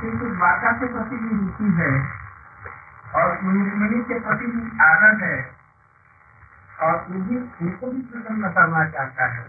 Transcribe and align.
किंतु 0.00 0.24
माता 0.40 0.72
के 0.80 0.86
प्रति 0.88 1.16
भी 1.16 1.30
रुचि 1.36 1.68
है 1.76 1.90
और 3.14 3.30
रुक्मिणी 3.36 4.00
के 4.04 4.18
प्रति 4.20 4.46
भी 4.48 4.62
आदर 4.84 5.14
है 5.24 5.38
और 6.80 6.94
उन्हें 7.06 7.38
उनको 7.38 7.90
भी 7.90 8.02
प्रसन्न 8.10 8.50
करना 8.50 8.82
चाहता 8.90 9.24
है। 9.32 9.44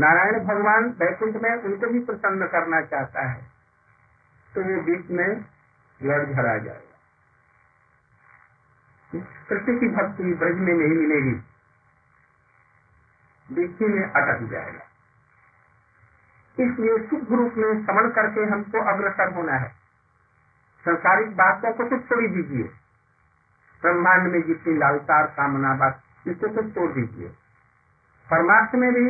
नारायण 0.00 0.38
भगवान 0.46 0.88
वैकुंठ 1.00 1.34
में 1.42 1.52
उनको 1.54 1.86
भी 1.92 2.00
प्रसन्न 2.06 2.46
करना 2.48 2.80
चाहता 2.86 3.22
है 3.28 3.40
तो 4.52 4.58
वो 4.62 4.80
बीच 4.82 5.10
में 5.10 5.30
लड़ 6.00 6.24
झड़ा 6.24 6.56
जाएगा 6.58 6.90
कृष्ण 9.12 9.78
की 9.80 9.88
भक्ति 9.96 10.34
ब्रज 10.34 10.58
में 10.58 10.74
नहीं 10.74 10.96
मिलेगी। 10.98 11.34
बीच 13.48 13.80
में 13.82 14.04
अटक 14.04 14.38
जाएगा। 14.50 14.84
इसलिए 16.58 16.98
शुद्ध 16.98 17.32
रूप 17.32 17.54
में 17.56 17.84
श्रवण 17.84 18.10
करके 18.10 18.44
हमको 18.44 18.80
अग्रसर 18.92 19.34
होना 19.34 19.52
है। 19.52 19.68
संसारिक 20.84 21.36
बातों 21.36 21.72
को 21.72 21.84
तो 21.84 21.98
छोड़ 21.98 22.26
दीजिए। 22.28 22.70
ब्रह्मांड 23.82 24.32
में 24.32 24.42
जितनी 24.42 24.76
लालसार 24.78 25.26
कामना 25.26 25.74
बात, 25.74 26.00
इसको 26.26 26.46
तो 26.46 26.62
छोड़ 26.70 26.90
दीजिए। 26.92 27.28
परमार्थ 28.26 28.74
में 28.74 28.92
भी 28.92 29.06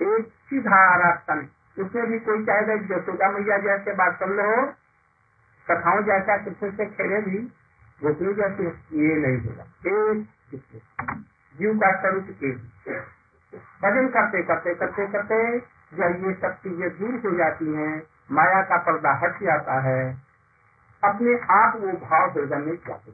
एक 0.00 0.26
सीधा 0.26 0.96
रास्ता 0.96 1.34
उसमें 1.78 2.06
भी 2.06 2.18
कोई 2.18 2.44
चाहेगा 2.44 2.76
जसोदा 2.86 3.30
मैया 3.30 3.58
जैसे 3.58 3.92
बात 3.92 4.16
कर 4.20 4.28
लो, 4.28 4.66
कथाओं 5.66 6.02
जैसा 6.02 6.36
कृष्ण 6.36 6.70
से 6.70 6.86
खेले 6.86 7.20
भी 7.20 7.38
गोपनी 8.02 8.32
जैसे 8.34 8.64
ये 8.98 9.16
नहीं 9.16 9.38
होगा। 9.48 9.64
एक 9.86 10.26
जीव 11.56 11.78
का 11.78 11.90
स्वरूप 12.00 12.44
एक। 12.44 12.56
भजन 13.82 14.08
करते 14.08 14.42
करते 14.42 14.74
करते 14.74 15.06
करते 15.06 15.36
जब 15.92 16.24
ये 16.24 16.32
सब 16.34 16.56
चीज़ें 16.62 16.88
दूर 16.98 17.14
हो 17.20 17.30
जाती 17.36 17.66
है, 17.74 17.90
माया 18.30 18.62
का 18.64 18.76
पर्दा 18.86 19.12
हट 19.20 19.42
जाता 19.42 19.80
है। 19.82 20.00
अपने 21.02 21.34
आप 21.52 21.76
वो 21.76 21.92
भाव 22.00 22.30
हृदय 22.30 22.56
में 22.58 22.76
जाते 22.78 23.12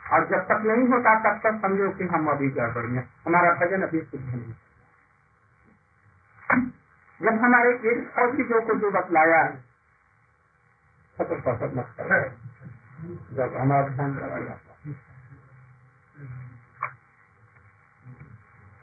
और 0.00 0.24
जब 0.28 0.44
तक 0.46 0.66
नहीं 0.66 0.88
होता, 0.88 1.14
तब 1.20 1.40
तक 1.42 1.60
समझो 1.62 1.90
कि 1.98 2.04
हम 2.06 2.26
अभी 2.30 2.48
गड़बड़ 2.52 2.84
में 2.86 3.02
हमारा 3.26 3.52
भजन 3.60 3.82
अभी 3.82 4.00
शुद्ध 4.02 4.24
नहीं 4.24 4.52
जब 7.20 7.34
हमारे 7.42 7.70
एक 7.90 8.08
सौ 8.10 8.30
चीज़ों 8.32 8.60
को 8.62 8.74
जो 8.80 8.90
बतलाया 8.92 9.42
है 9.42 9.56
सतर 11.16 11.40
सतर 11.40 11.74
मत 11.74 11.94
कर। 11.98 12.10
जब 13.34 13.56
हमारा 13.56 13.88
ध्यान 13.88 14.14
जाता 14.14 14.72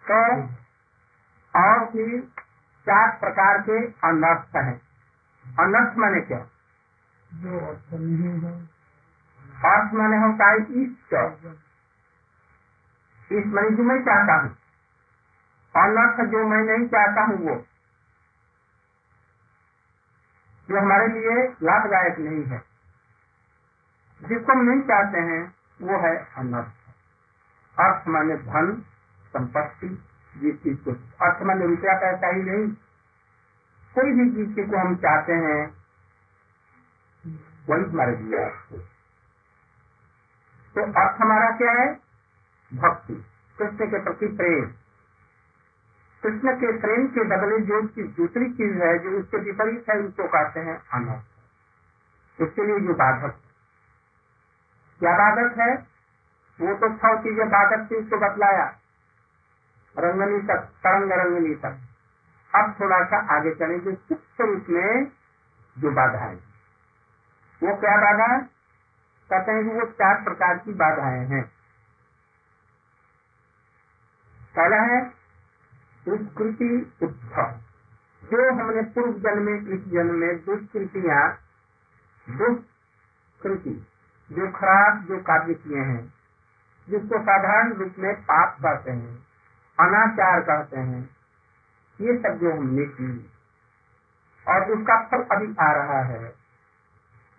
तो 0.03 0.17
और 1.53 1.85
भी 1.91 2.05
चार 2.81 3.17
प्रकार 3.19 3.61
के 3.61 3.85
अनर्थ 3.87 4.55
हैं। 4.55 4.81
अनर्थ 5.59 5.97
मैंने 5.97 6.21
क्या? 6.21 6.37
अर्थ 9.71 9.93
मैंने 9.93 10.17
होता 10.17 10.49
है 10.49 10.57
इस 13.31 13.45
माने 13.45 13.69
जो 13.69 13.83
मैं 13.83 13.99
चाहता 14.01 14.41
हूँ। 14.41 14.49
अनर्थ 15.77 16.29
जो 16.31 16.47
मैं 16.47 16.77
नहीं 16.77 16.87
चाहता 16.87 17.21
हूँ 17.21 17.37
वो। 17.37 17.65
जो 20.69 20.81
हमारे 20.81 21.07
लिए 21.07 21.55
लाभदायक 21.63 22.19
नहीं 22.19 22.43
है। 22.43 22.63
जिसको 24.21 24.53
हम 24.53 24.61
नहीं 24.61 24.81
चाहते 24.81 25.17
हैं 25.17 25.55
वो 25.81 25.99
है 25.99 26.17
अनर्थ। 26.37 26.71
अर्थ 27.79 28.07
माने 28.07 28.37
धन 28.37 28.85
संपत्ति। 29.27 30.03
जिस 30.37 30.55
चीज़ 30.55 30.77
को। 30.83 30.91
अर्थ 31.25 31.43
माने 31.43 31.67
रुपया 31.67 31.93
पैसा 31.93 32.27
ही 32.27 32.43
नहीं। 32.43 32.67
कोई 33.95 34.11
भी 34.11 34.45
चीज़ 34.45 34.69
को 34.69 34.77
हम 34.77 34.95
चाहते 34.95 35.33
हैं, 35.33 35.61
वही 37.69 37.83
हमारे 37.83 38.15
लिए 38.17 38.45
तो 40.75 40.81
अर्थ 40.81 41.21
हमारा 41.21 41.49
क्या 41.57 41.71
है? 41.71 41.99
भक्ति। 42.71 43.15
कृष्ण 43.59 43.87
के 43.87 44.03
प्रति 44.03 44.27
प्रेम। 44.27 44.65
कृष्ण 46.23 46.55
के 46.55 46.71
प्रेम 46.77 47.07
के 47.07 47.23
बदले 47.23 47.59
जो 47.59 47.87
चीज़, 47.87 48.07
दूसरी 48.07 48.49
चीज़ 48.53 48.77
है, 48.77 48.99
जो 48.99 49.09
उसके 49.19 49.37
विपरीत 49.37 49.85
है, 49.89 49.99
उसको 49.99 50.27
कहते 50.27 50.59
हैं 50.59 50.77
अनर्थ। 50.93 52.41
उसके 52.41 52.65
लिए 52.67 52.79
जो 52.79 52.93
बाधक। 52.93 53.35
क्या 54.99 55.13
बाधक 55.13 55.59
है? 55.59 55.75
वो 56.59 56.75
तो 56.75 56.89
छह 56.97 57.21
चीज़ें 57.21 57.47
बाधक 57.47 57.91
थी 57.91 57.95
उसको 57.95 58.17
बतलाया। 58.17 58.80
रंगनी 59.99 60.47
तक 60.47 60.57
तरंग 60.57 61.11
रंगनी 61.11 61.55
तक। 61.55 61.79
अब 62.55 62.75
थोड़ा 62.79 63.03
सा 63.03 63.37
आगे 63.37 63.55
चलेंगे 63.55 63.95
सूक्ष्म 63.95 64.45
रूप 64.45 64.65
में 64.69 65.11
जो 65.77 65.91
बाधा 65.91 66.19
है। 66.19 66.35
वो 67.63 67.77
क्या 67.77 67.97
बाधा 67.97 68.33
है? 68.33 68.41
कहते 69.29 69.51
हैं 69.51 69.63
कि 69.63 69.69
वो 69.69 69.85
चार 69.85 70.23
प्रकार 70.23 70.57
की 70.57 70.73
बाधाएँ 70.73 71.25
हैं। 71.25 71.51
पहला 74.55 74.81
है 74.81 75.05
दुष्कृति 76.05 76.93
उत्सव 77.03 77.59
जो 78.21 78.53
हमने 78.53 78.81
पूर्व 78.81 79.11
जन्म 79.11 79.43
में, 79.43 79.61
इस 79.61 79.85
जन्म 79.87 80.15
में 80.15 80.37
दुष्कृतियाँ, 80.37 81.37
दुष्कृति, 82.29 83.87
जो 84.31 84.51
खराब 84.51 85.05
जो 85.05 85.17
कार्य 85.17 85.53
किए 85.53 85.77
हैं, 85.77 86.13
जिसको 86.89 87.21
साधारण 87.21 87.73
रूप 87.73 87.93
में 87.97 88.21
पाप 88.21 88.57
कहते 88.59 88.91
हैं। 88.91 89.30
अनाचार 89.79 90.41
कहते 90.41 90.79
हैं। 90.79 91.15
ये 92.01 92.17
सब 92.17 92.39
जो 92.39 92.51
हमने 92.51 92.85
की 92.85 93.31
और 94.47 94.71
उसका 94.71 95.07
फल 95.07 95.23
अभी 95.35 95.55
आ 95.59 95.71
रहा 95.71 96.01
है। 96.01 96.35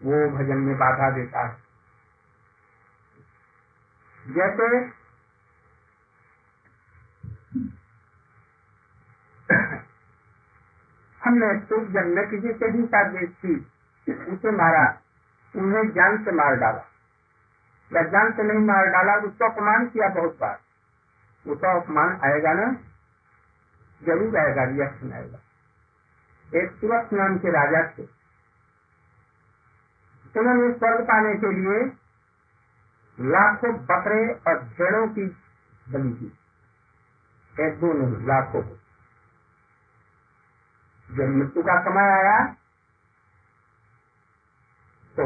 वो 0.03 0.31
भजन 0.31 0.57
में 0.57 0.79
बाधा 0.79 1.11
देता 1.11 1.41
है। 1.41 1.63
जैसे 4.29 5.03
हमने 11.25 11.59
पूर्व 11.59 11.93
जन्म 11.93 12.17
में 12.17 12.29
किसी 12.31 12.53
से 12.53 12.73
भी 12.73 12.87
साथ 12.87 13.27
थी 13.27 13.57
उसे 14.15 14.51
मारा। 14.51 15.01
उन्हें 15.57 15.91
जान 15.91 16.25
से 16.25 16.33
मार 16.33 16.57
डाला। 16.57 16.89
या 17.93 18.03
जान 18.03 18.33
से 18.33 18.43
नहीं 18.43 18.67
मार 18.67 18.87
डाला, 18.87 19.15
उसको 19.15 19.49
अपमान 19.51 19.87
किया 19.87 20.09
बहुत 20.09 20.39
बार। 20.41 20.61
तो 21.47 21.71
अपमान 21.77 22.19
आएगा 22.25 22.53
ना, 22.55 22.67
ज़रूर 24.01 24.37
आएगा 24.39 24.65
रिएक्शन 24.67 25.13
आएगा। 25.13 25.39
एक 26.53 26.71
तुरंत 26.81 27.13
नाम 27.13 27.39
के 27.39 27.51
राजा 27.53 27.83
थे। 27.93 28.03
उन्होंने 30.35 30.73
स्वर्ग 30.75 31.03
पाने 31.05 31.35
के 31.37 31.51
लिए 31.55 31.81
लाखों 33.19 33.73
बकरे 33.87 34.23
और 34.49 34.63
भेड़ों 34.77 35.07
की 35.09 35.25
बलि 35.87 36.13
की 36.13 36.27
एक 37.55 37.79
दो 37.81 37.93
नहीं, 37.93 38.27
लाखों 38.27 38.63
जब 41.09 41.29
मृत्यु 41.31 41.63
का 41.63 41.75
समय 41.83 42.11
आया 42.13 42.39
तो 45.15 45.25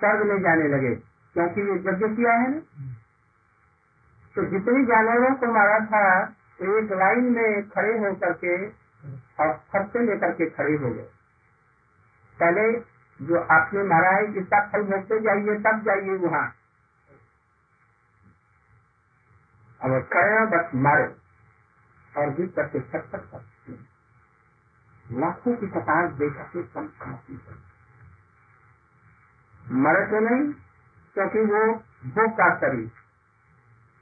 स्वर्ग 0.00 0.26
में 0.26 0.38
जाने 0.42 0.68
लगे, 0.68 0.94
क्योंकि 1.36 1.60
ये 1.62 1.76
यज्ञ 1.84 2.08
किया 2.16 2.32
है 2.34 2.48
ना। 2.50 2.60
तो 4.36 4.44
जितनी 4.44 4.84
जानवरों 4.84 5.34
को 5.34 5.46
मारा 5.46 5.78
था, 5.86 6.22
एक 6.62 6.92
लाइन 6.92 7.24
में 7.24 7.68
खड़े 7.70 7.98
हो 7.98 8.14
करके 8.14 8.66
और 9.44 9.52
खर्चे 9.52 9.98
लेकर 9.98 10.32
के 10.32 10.50
खड़े 10.50 10.76
हो 10.76 10.90
गए। 10.94 11.08
पहले 12.38 12.72
जो 13.20 13.40
आपने 13.40 13.82
मारा 13.82 14.10
है, 14.10 14.32
जिसका 14.32 14.60
फल 14.66 14.82
भोगते 14.82 15.20
जाइए 15.20 15.54
तब 15.58 15.82
जाइए 15.82 16.16
वहाँ। 16.16 16.54
अब 19.80 20.08
कहे 20.12 20.46
बस 20.46 20.70
मारे 20.74 21.16
और 22.16 22.30
भी 22.30 22.46
करके 22.46 22.80
छट 22.80 23.10
छट 23.12 23.24
लाखों 25.12 25.56
की 25.56 25.66
कतार 25.66 26.12
देखा 26.12 26.42
के 26.42 26.62
कम 26.62 26.86
खाती 26.88 27.40
है। 27.48 27.56
मरे 29.72 30.06
तो 30.06 30.20
नहीं, 30.20 30.52
क्योंकि 31.14 31.40
वो 31.40 31.74
भोग 32.10 32.32
का 32.32 32.56
शरीर। 32.56 33.05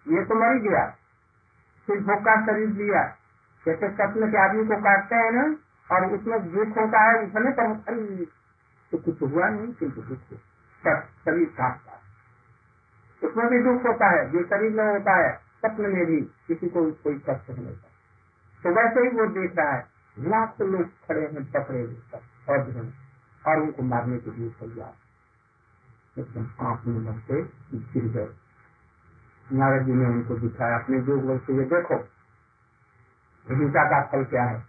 ये 0.09 0.25
तो 0.25 0.35
मर 0.35 0.59
गया। 0.61 0.87
फिर 1.87 2.01
का 2.01 2.35
शरीर 2.47 2.69
लिया। 2.69 3.03
जैसे 3.67 3.89
कत्ल 3.89 4.31
के 4.31 4.39
आदमी 4.39 4.65
को 4.65 4.77
काटते 4.77 5.15
हैं 5.15 5.33
ना, 5.33 5.45
और 5.95 6.07
उसमें 6.13 6.53
दुख 6.53 6.79
होता 6.79 7.01
है 7.03 7.23
उठने 7.23 7.51
पर 7.51 8.25
तो 8.91 8.99
कुछ 8.99 9.23
हुआ 9.23 9.49
नहीं, 9.49 9.73
किंतु 9.73 10.03
दुख 10.03 10.19
शरीर 11.25 11.49
काटता 11.49 11.93
है 11.93 12.05
उसमें 13.25 13.49
भी 13.49 13.59
दुख 13.63 13.87
होता 13.87 14.11
है, 14.11 14.31
जो 14.31 14.43
शरीर 14.45 14.73
में 14.73 14.93
होता 14.93 15.17
है 15.17 15.37
स्वप्न 15.37 15.83
में 15.83 16.07
भी 16.07 16.21
किसी 16.21 16.69
को 16.69 16.91
कोई 16.93 17.19
कष्ट 17.29 17.51
नहीं 17.51 17.67
होता। 17.67 17.89
तो 18.63 18.71
वैसे 18.71 19.01
ही 19.01 19.09
वो 19.09 19.27
देख 19.27 19.57
रहा 19.59 19.73
है, 19.73 19.87
लाख 20.19 20.61
लोग 20.61 20.87
खड़े 21.09 21.21
हैं, 21.21 21.45
पकड़े 21.45 21.83
और 22.49 22.93
और 23.47 23.61
उनको 23.61 23.83
मारने 23.83 24.19
के 24.19 24.31
लिए 24.31 24.51
तैयार। 24.51 24.95
एकदम 26.21 26.67
आँख 26.67 26.87
में 26.87 27.01
लगते 27.01 27.43
गिर 27.75 28.05
गए। 28.05 28.44
नारद 29.53 29.83
जी 29.83 29.93
ने 29.93 30.07
उनको 30.07 30.35
दिखाया, 30.35 30.79
अपने 30.79 30.97
योग 30.97 31.27
बल 31.27 31.39
से, 31.39 31.53
ये 31.53 31.65
देखो 31.65 31.95
हिंसा 33.51 33.85
का 33.85 34.03
फल 34.03 34.25
क्या 34.25 34.45
है? 34.45 34.61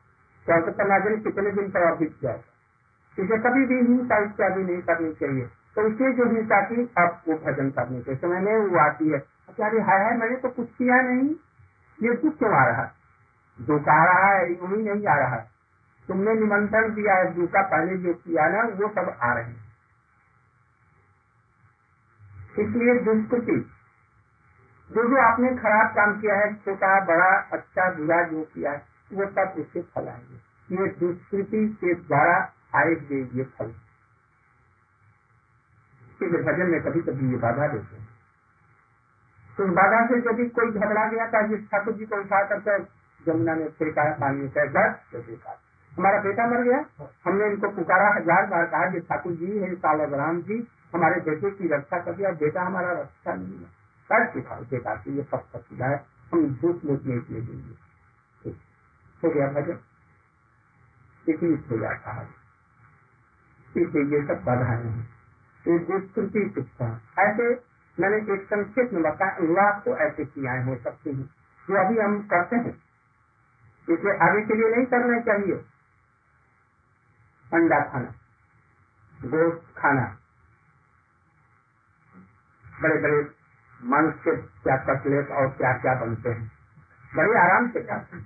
तो 0.48 0.88
नाजन 0.88 1.22
कितने 1.22 1.52
दिन 1.52 1.72
पर 1.72 1.92
और 1.92 1.98
बीत 1.98 2.18
जाएगा? 2.22 3.24
इसे 3.24 3.38
कभी 3.38 3.66
भी 3.66 3.76
हिंसा 3.76 4.18
इत्यादि 4.18 4.64
नहीं 4.64 4.82
करनी 4.82 5.14
चाहिए। 5.14 5.46
तो 5.76 5.88
इसलिए 5.88 6.12
जो 6.12 6.36
हिंसा 6.36 6.62
की, 6.62 6.90
आपको 7.00 7.34
भजन 7.34 7.70
करने 7.70 8.02
के 8.02 8.16
समय 8.16 8.40
में 8.40 8.58
वो 8.58 8.78
आती 8.78 9.10
है, 9.10 9.20
अरे 9.20 9.82
हाय 9.82 10.04
हाय, 10.04 10.18
मैंने 10.18 10.36
तो 10.36 10.50
कुछ 10.50 10.70
किया 10.78 11.02
नहीं। 11.02 11.36
ये 12.04 12.14
दुख 12.14 12.38
क्यों 12.38 12.54
आ 12.54 12.66
रहा 12.66 12.82
है? 12.82 12.92
दुख 13.62 13.88
आ 13.88 14.06
रहा 14.06 14.34
है 14.34 14.52
यूँ 14.52 14.78
ही 14.78 14.84
नहीं 14.84 15.08
आ 15.08 15.16
रहा। 15.16 15.36
है 15.36 15.50
तुमने 16.08 16.34
निमंत्रण 16.34 16.94
दिया 16.94 17.16
है 17.16 17.48
का 17.48 17.62
पहले 17.62 17.98
जो 17.98 18.14
किया 18.14 18.48
ना, 18.50 18.64
वो 18.64 18.90
सब 18.90 19.18
आ 19.22 19.34
रहे 19.34 19.44
हैं। 19.44 19.66
इसलिए 22.60 23.00
दुष्कृति 23.00 23.72
जो 24.90 25.22
आपने 25.22 25.50
खराब 25.56 25.88
काम 25.96 26.20
किया 26.22 26.36
है, 26.36 26.54
छोटा, 26.56 27.00
बड़ा 27.06 27.30
अच्छा 27.54 27.92
बुरा 27.94 28.22
जो 28.24 28.44
किया 28.54 28.72
है, 28.72 28.82
वो 29.14 29.26
सब 29.26 29.56
उससे 29.60 29.82
फल 29.96 30.08
आएँगे। 30.08 30.76
ये 30.76 30.88
दुष्कृति 31.00 31.68
के 31.82 31.94
द्वारा 31.94 32.38
आएँगे 32.76 33.22
ये 33.38 33.44
फल। 33.44 33.74
भजन 36.22 36.70
में 36.70 36.82
कभी 36.84 37.02
कभी 37.02 37.32
ये 37.32 37.38
बाधा 37.38 37.68
देते 37.68 37.96
हैं। 37.96 38.08
तो 39.58 39.66
बाधा 39.68 40.06
से 40.08 40.18
यदि 40.20 40.46
कोई 40.50 40.72
घबरा 40.72 41.08
गया 41.10 41.28
था 41.28 41.42
जिस 41.48 41.60
ठाकुर 41.72 41.94
जी 41.94 42.06
को 42.06 42.16
उठा 42.16 42.44
करके 42.44 42.78
जमुना 43.26 43.56
में 43.56 43.68
फेंका 43.70 44.04
पानी 44.14 44.48
तो 44.48 44.68
देखा 45.20 45.60
हमारा 45.98 46.20
बेटा 46.20 46.48
मर 46.48 46.62
गया। 46.64 47.08
हमने 47.26 47.46
इनको 47.46 47.70
पुकारा 47.70 48.08
हज़ार 48.10 48.46
बार, 48.46 48.66
कहा 48.66 48.90
कि 48.90 49.00
ठाकुर 49.00 49.34
जी, 49.34 49.58
है 49.60 49.76
काला 49.76 50.04
राम 50.18 50.42
जी, 50.42 50.68
हमारे 50.94 51.22
बेटे 51.22 51.52
की 51.52 51.68
रक्षा 51.68 52.00
कर 52.00 52.14
दिया, 52.14 52.32
बेटा 52.32 52.62
हमारा 52.62 52.92
रक्षा 52.92 53.34
नहीं 53.34 53.58
है। 53.60 53.85
बेटा 54.70 54.96
की 54.96 55.18
ये 55.18 55.24
सब 55.24 55.44
हम 56.34 56.46
के 57.20 57.34
लिए 57.34 57.42
देंगे। 57.42 57.76
हो 59.24 59.30
गया 59.30 59.48
भजन? 59.48 59.80
इसी 61.30 61.58
जाता 61.78 62.12
है। 62.12 62.28
ये 64.12 64.22
सब 64.28 64.44
हैं। 64.82 65.10
ये 65.68 65.80
दुष्कृति 65.80 66.52
शिक्षा 66.56 67.02
ऐसे 67.20 67.50
मैंने 68.00 68.34
एक 68.34 68.42
संक्षेप 68.46 68.94
में 68.94 69.04
बताया 69.04 69.38
विवाह 69.38 69.80
तो 69.80 69.98
ऐसे 69.98 70.26
क्रियाएँ 70.26 70.64
हो 70.64 70.76
सकती 70.78 71.10
हैं। 71.10 71.26
जो 71.68 71.86
अभी 71.86 72.00
हम 72.00 72.28
करते 72.28 72.56
हैं 72.56 72.76
इसलिए 73.90 74.18
आगे 74.18 74.42
के 74.42 74.54
लिए 74.54 74.76
नहीं 74.76 74.86
करना 74.86 75.20
चाहिए। 75.20 75.56
अंडा 77.54 77.80
खाना, 77.92 78.14
गोश्त 79.20 79.78
खाना। 79.78 80.18
बड़े 82.82 83.02
बड़े 83.02 83.35
के 83.88 84.36
क्या 84.36 84.76
कटलेट 84.86 85.32
और 85.32 85.48
क्या 85.50 85.72
क्या 85.78 85.94
बनते 85.96 86.30
हैं। 86.30 86.52
बड़े 87.16 87.38
आराम 87.40 87.70
से 87.70 87.84
खाते 87.84 88.18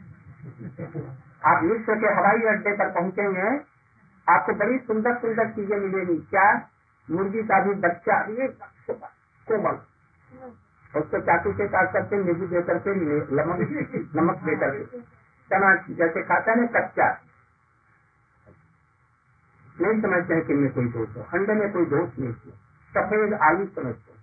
आप 1.45 1.63
विश्व 1.63 1.93
के 1.95 2.13
हवाई 2.13 2.41
अड्डे 2.47 2.71
पर 2.73 2.91
पहुँचेंगे 2.91 3.49
आपको 4.27 4.53
बड़ी 4.53 4.77
सुंदर 4.79 5.15
सुंदर 5.17 5.49
चीज़ें 5.49 5.77
मिलेगी। 5.77 6.15
क्या? 6.29 6.47
मुर्गी 7.07 7.43
का 7.43 7.59
भी 7.63 7.73
बच्चा, 7.73 8.17
ये 8.31 8.47
कोमल। 9.47 9.79
उसको 10.93 11.19
चाकू 11.19 11.53
से 11.53 11.67
काट 11.67 11.91
करके 11.93 12.23
नींबू 12.23 12.47
दे 12.47 12.61
करके 12.61 12.93
नमक 12.95 13.59
नमक 14.15 14.43
दे 14.43 14.55
करके 14.55 14.99
चना 15.51 15.73
जैसे 15.95 16.23
खाता 16.23 16.51
है 16.51 16.67
कच्चा। 16.67 17.07
नहीं 19.81 20.01
समझते 20.01 20.33
हैं 20.33 20.45
कि 20.45 20.53
इनमें 20.53 20.71
कोई 20.73 20.85
दोष 20.85 21.15
हो। 21.17 21.21
अंडे 21.33 21.53
में 21.53 21.71
कोई 21.73 21.85
दोष 21.85 22.19
नहीं 22.19 22.33
सफ़ेद 22.93 23.33
आलू 23.33 23.65
समझते 23.65 24.18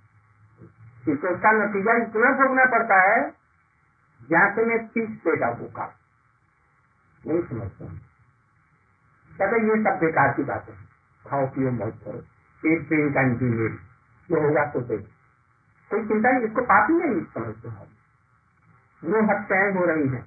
तो 1.14 1.34
उसका 1.34 1.50
नतीजा 1.50 1.92
इतना 1.92 2.30
भोगना 2.30 2.64
पड़ता 2.64 3.00
है 3.02 3.30
जहाँ 4.30 4.54
से 4.54 4.64
मैं 4.64 4.88
तीस 4.88 5.08
पेटा 5.10 5.52
भूखा 5.52 5.94
नहीं 7.26 7.42
समझता 7.42 7.96
ये 9.56 9.84
सब 9.84 10.00
बेकार 10.00 10.32
की 10.32 10.42
बात 10.42 10.66
है। 10.68 10.74
खाओ, 11.30 11.46
पियो 11.46 11.70
मौत 11.70 12.00
करो। 12.04 12.18
एक 12.72 12.84
ट्रेन 12.88 13.14
का 13.14 13.20
इंजीनियर 13.20 13.70
जो 14.30 14.48
होगा 14.48 14.64
तो 14.66 14.80
देख 14.80 15.08
कोई 15.90 16.08
चिंता 16.08 16.30
नहीं, 16.30 16.42
इसको 16.42 16.62
पाप 16.62 16.90
ही 16.90 16.96
नहीं 16.96 17.24
समझते 17.24 17.68
हम। 17.68 17.86
वो 19.04 19.22
हत्याएँ 19.26 19.72
हो 19.72 19.84
रही 19.84 20.08
हैं। 20.08 20.24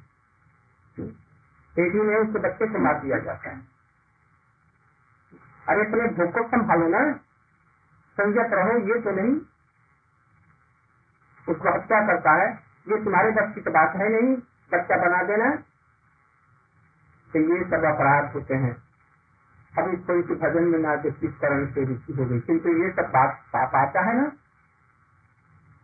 एक 1.80 1.94
ही 1.94 2.00
में 2.00 2.16
उसके 2.16 2.40
बच्चे 2.40 2.68
को 2.68 2.78
मार 2.78 3.00
दिया 3.00 3.20
जाता 3.20 3.50
है। 3.50 3.62
अरे, 5.70 5.82
अपने 5.82 6.08
भूख 6.08 6.34
को 6.34 6.48
संभालो 6.48 6.88
ना। 6.88 7.14
संयत 8.18 8.48
रहो, 8.54 8.96
ये 8.96 9.02
तो 9.02 9.12
नहीं। 9.12 9.42
उसको 11.50 11.74
हत्या 11.76 12.08
करता 12.08 12.32
है। 12.32 12.52
ये 12.90 13.04
तुम्हारे 13.04 13.32
बच्चे 13.32 13.62
की 13.62 13.70
बात 13.70 13.96
है 13.96 14.10
नहीं, 14.10 14.36
बच्चा 14.74 14.98
बना 14.98 15.24
देना। 15.24 15.56
तो 17.34 17.40
ये 17.40 17.64
सब 17.64 17.84
अपराध 17.86 18.34
होते 18.34 18.56
हैं। 18.56 18.84
अभी 19.78 19.98
कोई 19.98 20.24
की 20.24 20.36
भजन 20.36 20.64
में 20.64 20.80
ना 20.80 20.96
तो 20.96 21.12
किस 21.12 21.32
तरह 21.32 21.66
से 21.66 21.86
रुचि 21.86 22.14
हो 22.14 22.26
गई? 22.26 22.40
किंतु 22.40 22.70
ये 22.70 22.92
सब 22.92 23.02
बात 23.02 23.42
पाप 23.54 23.76
आता 23.76 24.02
है 24.02 24.22
ना, 24.22 24.32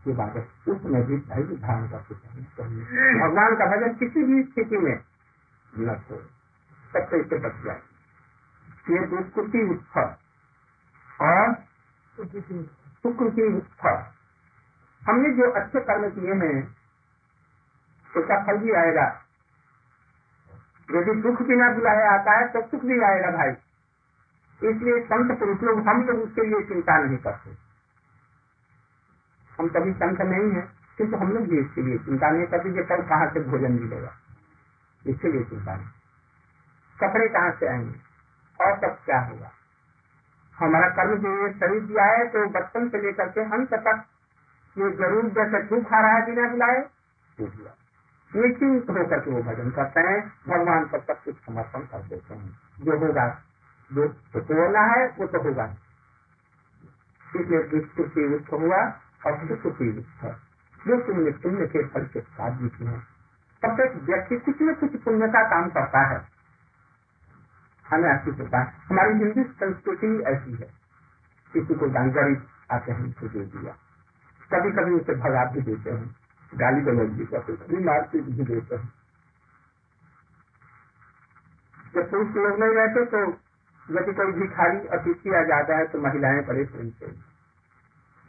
ये 0.08 0.14
बात 0.14 0.36
है। 0.36 0.48
उसमें 0.68 1.04
भी 1.04 1.18
भाई 1.18 1.44
करके 1.44 2.16
चाहिए। 2.44 2.84
भगवान 3.20 3.56
का 3.56 3.66
भजन 3.66 3.94
किसी 3.94 4.24
भी 4.24 4.44
स्थिति 4.44 4.78
में 4.78 5.00
न 5.78 5.90
हो। 5.90 6.18
सबसे 6.94 7.20
इसे 7.20 7.38
बच 7.38 7.66
जाए। 7.66 7.82
ये 8.90 9.08
दुष्कृति 9.08 9.62
उत्थर 9.72 10.18
और? 11.22 11.54
सुकृति 13.04 13.44
उत्थर 13.44 14.15
हमने 15.08 15.30
जो 15.30 15.52
अच्छे 15.52 15.80
कर्म 15.80 16.10
किए 16.10 16.34
हैं, 16.34 16.78
उसका 18.18 18.44
फल 18.44 18.58
भी 18.58 18.72
आएगा। 18.72 19.22
यदि 20.92 21.22
दुख 21.22 21.42
बिना 21.42 21.72
बुलाया 21.72 22.12
आता 22.12 22.32
है 22.32 22.48
तो 22.48 22.62
सुख 22.62 22.82
भी 22.82 23.02
आएगा 23.02 23.32
भाई। 23.32 23.50
इसलिए 24.70 25.04
संत 25.04 25.40
पुरुष 25.40 25.62
लोग, 25.62 25.88
हम 25.88 26.06
लोग 26.06 26.20
उसके 26.20 26.42
लिए 26.42 26.64
चिंता 26.64 26.98
नहीं 26.98 27.18
करते। 27.18 27.50
हम 29.60 29.70
कभी 29.70 29.94
संत 29.94 30.22
नहीं 30.22 30.52
है, 30.52 30.72
किंतु 30.98 31.18
हम 31.18 31.32
लोग 31.32 31.48
भी 31.48 31.60
इसके 31.60 31.82
लिए 31.82 31.98
चिंता 31.98 32.30
नहीं 32.30 32.48
करते 32.48 32.74
कि 32.74 32.84
कल 32.84 33.02
कहाँ 33.02 33.30
से 33.30 33.40
भोजन 33.40 33.72
मिलेगा। 33.72 34.14
इसके 35.08 35.32
लिए 35.32 35.44
चिंता 35.44 35.76
नहीं। 35.76 35.88
कपड़े 37.00 37.28
कहाँ 37.28 37.52
से 37.52 37.68
आएँगे? 37.68 38.00
और 38.66 38.78
सब 38.78 39.06
क्या 39.06 39.20
होगा? 39.20 39.52
हमारा 40.56 40.88
कर्म 40.90 41.18
जो 41.18 41.54
शरीर 41.54 41.82
दिया 41.84 42.06
है 42.06 42.28
तो 42.28 42.50
बचपन 42.50 42.90
से 42.90 43.02
लेकर 43.02 43.30
के 43.30 43.42
हम 43.42 43.66
तक 43.66 44.06
ये 44.78 44.92
ज़रूर 44.92 45.26
जैसे 45.30 45.64
तू 45.68 45.82
खा 45.82 46.00
रहा 46.02 46.12
है 46.12 46.26
बिना 46.26 46.50
बुलाए 46.50 46.90
निश्चिंत 48.32 48.90
होकर 48.90 49.20
के 49.20 49.32
वो 49.32 49.42
भजन 49.44 49.72
करते 49.72 50.00
हैं। 50.00 50.34
भगवान 50.50 50.86
पर 50.86 51.00
सब 51.00 51.24
कुछ 51.24 51.36
समर्पण 51.36 51.80
कर 51.80 52.02
देते 52.04 52.34
हैं। 52.34 52.60
जो 52.80 52.98
होगा, 52.98 53.44
जो 53.94 54.08
तो 54.08 54.40
होना 54.40 54.82
है, 54.82 55.08
वो 55.08 55.28
तो 55.28 55.42
होगा। 55.42 55.76
इसलिए 57.36 57.64
दुष्कृति 57.64 58.34
युक्त 58.34 58.52
हुआ, 58.52 58.78
और 59.26 59.48
सुकृति 59.48 59.98
युक्त 59.98 60.24
है, 60.24 60.36
जो 60.88 60.98
पुण्य 60.98 61.32
पुण्य 61.32 61.68
के 61.68 61.88
फल 61.88 62.06
के 62.06 62.22
साथ 62.22 62.52
भी 62.52 62.86
है 62.86 63.00
प्रत्येक 63.62 63.96
व्यक्ति 64.04 64.38
कुछ 64.38 64.62
न 64.62 64.74
कुछ 64.74 65.02
पुण्य 65.02 65.28
का 65.28 65.50
काम 65.50 65.70
करता 65.70 66.00
है। 66.00 66.28
हमें 67.86 68.10
होता 68.38 68.60
है। 68.60 68.74
हमारी 68.90 69.14
हिंदू 69.14 69.44
संस्कृति 69.44 70.24
ऐसी 70.28 70.52
है। 70.52 70.70
किसी 71.54 71.76
को 71.76 71.90
गरीब 71.90 72.48
आते 72.72 72.92
हैं, 72.92 73.04
उनको 73.04 73.28
दे 73.28 73.46
दिया। 73.46 73.76
कभी 74.52 74.72
कभी 74.74 74.94
उसे 74.96 75.14
भगा 75.20 75.44
भी 75.52 75.62
देते 75.64 75.90
हैं। 75.92 76.06
गाली 76.52 76.82
गलौज 76.84 77.10
भी 77.14 77.26
करते 77.28 77.54
कभी 77.58 77.84
मारपीट 77.86 78.24
भी 78.26 78.44
देते 78.46 78.76
हैं। 78.76 78.92
जब 81.94 82.10
पुरुष 82.10 82.36
लोग 82.38 82.60
नहीं 82.60 82.76
रहते 82.76 83.06
तो 83.08 83.20
यदि 83.90 84.14
कोई 84.14 84.32
भिखारी, 84.34 84.80
अतिथि 84.90 85.34
आ 85.34 85.42
जाता 85.46 85.78
है 85.78 85.86
तो 85.88 86.00
महिलाएँ 86.02 86.42
प्रेम 86.44 86.90
से 86.92 87.12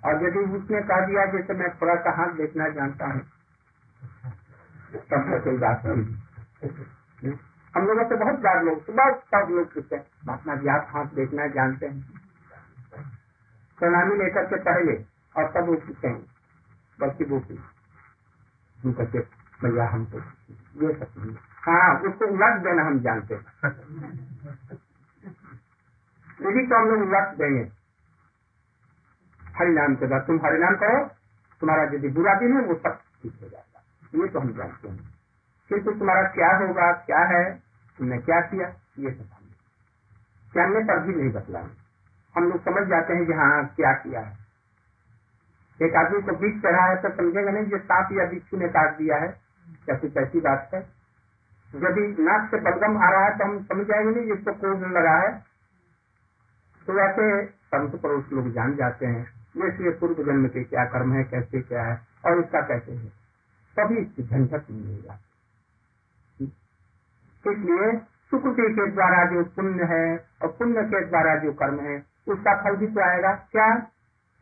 और 0.03 0.25
यदि 0.25 0.41
उसने 0.57 0.81
कह 0.83 1.07
दिया, 1.07 1.25
जैसे 1.29 1.55
मैं 1.55 1.69
थोड़ा 1.79 1.95
सा 1.97 2.11
हाथ 2.17 2.35
देखना 2.37 2.69
जानता 2.71 3.07
हूँ, 3.07 3.23
तब 4.93 5.31
तो 5.31 5.39
कोई 5.45 5.57
बात 5.59 5.83
नहीं। 5.87 7.33
हम 7.75 7.87
लोगों 7.87 8.05
से 8.09 8.17
बहुत 8.17 8.39
ज़्यादा 8.41 8.61
लोग, 8.63 8.85
बहुत 8.93 9.23
सब 9.27 9.51
लोग 9.51 9.73
पूछते 9.75 9.97
हैं 9.97 10.35
अपना 10.35 10.55
व्यास 10.61 10.87
हाथ 10.91 11.15
देखना 11.15 11.47
जानते 11.55 11.87
हैं? 11.87 12.01
प्रणामी 13.79 14.17
लेकर 14.19 14.47
के 14.47 14.57
पहले 14.63 14.93
और 15.37 15.63
वो 15.63 15.75
पूछते 15.75 16.09
हैं 16.09 16.27
बल्कि 17.01 17.25
वो 17.25 17.39
हम 17.39 18.95
भैया 19.63 19.89
हम 19.89 20.05
तो 20.05 20.19
ये 20.83 20.95
सब 20.95 21.39
हाँ। 21.61 22.01
उसको 22.01 22.27
उलट 22.27 22.63
देना 22.63 22.83
हम 22.83 23.01
जानते 23.01 23.35
हैं। 23.35 23.45
यदि 26.43 26.67
तो 26.67 26.77
हम 26.77 26.89
लोग 26.89 27.09
उलट 27.09 27.29
देंगे। 27.29 27.73
हरिनाम 29.59 29.95
के 29.95 30.07
बाद 30.07 30.21
तुम 30.27 30.37
हरिनाम 30.47 30.75
करो, 30.75 31.05
तुम्हारा 31.61 31.83
यदि 31.83 32.09
बुरा 32.09 32.35
दिन 32.35 32.57
है, 32.57 32.63
वो 32.67 32.75
सब 32.75 33.01
ठीक 33.23 33.39
हो 33.43 33.49
जाएगा। 33.49 33.83
ये 34.23 34.29
तो 34.29 34.39
हम 34.41 34.53
जानते 34.53 34.89
हैं। 34.89 35.15
फिर 35.69 35.79
किंतु 35.79 35.99
तुम्हारा 35.99 36.23
क्या 36.23 36.57
होगा, 36.57 36.93
क्या 36.93 37.19
है, 37.19 37.63
तुमने 37.99 38.19
क्या 38.19 38.41
किया, 38.41 38.69
ये 38.99 39.11
सब 39.11 39.29
हम 39.33 39.47
जानने 40.55 40.81
पर 40.81 41.01
भी 41.01 41.15
नहीं 41.15 41.33
बतलाए 41.33 41.71
हम 42.37 42.45
लोग 42.45 42.61
समझ 42.61 42.89
जाते 42.89 43.13
हैं 43.13 43.27
कि 43.27 43.33
हाँ 43.33 43.67
क्या 43.67 43.93
किया 43.93 44.21
है। 44.21 44.46
एक 45.83 45.97
आदमी 45.97 46.23
को 46.23 46.33
बीच 46.33 46.63
चढ़ा 46.63 46.85
है 46.85 47.03
तो 47.03 47.11
समझेगा 47.11 47.51
नहीं 47.51 47.65
जो 47.65 47.79
सांप 47.79 48.09
या 48.13 48.27
बिच्छू 48.27 48.57
ने 48.57 48.69
काट 48.69 48.99
दिया 48.99 49.17
है। 49.17 49.41
क्या 49.85 49.97
कुछ 49.97 50.17
ऐसी 50.17 50.41
बात 50.41 50.71
है। 50.75 50.81
यदि 51.75 52.23
नाक 52.23 52.51
से 52.51 52.61
बलगम 52.61 52.99
आ 52.99 53.11
रहा 53.11 53.25
है 53.25 53.39
तो 53.39 53.45
हम 53.45 53.63
समझ 53.65 53.87
जाएँगे 53.87 54.21
नहीं 54.21 54.37
जिसको 54.37 54.53
कोड 54.53 54.93
लगा 54.93 55.17
है। 55.17 55.45
तो 56.87 56.93
वैसे 56.93 57.47
संत 57.47 58.03
पड़ोस 58.03 58.25
लोग 58.33 58.53
जान 58.53 58.77
जाते 58.77 59.07
हैं 59.07 59.37
जैसे 59.57 59.91
पूर्व 59.91 60.15
जन्म 60.15 60.49
के 60.49 60.65
क्या 60.65 60.85
कर्म 60.85 61.13
है, 61.13 61.25
कैसे 61.25 61.61
क्या 61.61 61.83
है, 61.83 62.01
और 62.27 62.41
इसका 62.41 62.61
कैसे 62.61 62.93
है। 62.93 63.09
तभी 63.77 63.97
इसकी 63.97 64.23
झंझट 64.23 64.71
नहीं 64.71 64.81
मिलेगा। 64.81 65.19
इसलिए 67.53 67.99
सुकृति 67.99 68.75
के 68.75 68.91
द्वारा 68.91 69.25
जो 69.25 69.45
पुण्य 69.45 69.85
है 69.85 70.27
और 70.43 70.49
पुण्य 70.49 70.83
के 70.83 71.05
द्वारा 71.05 71.37
जो 71.37 71.53
कर्म 71.53 71.81
है, 71.81 72.07
उसका 72.29 72.65
फल 72.65 72.77
भी 72.77 72.87
तो 72.87 73.01
आएगा। 73.01 73.33
क्या? 73.33 73.87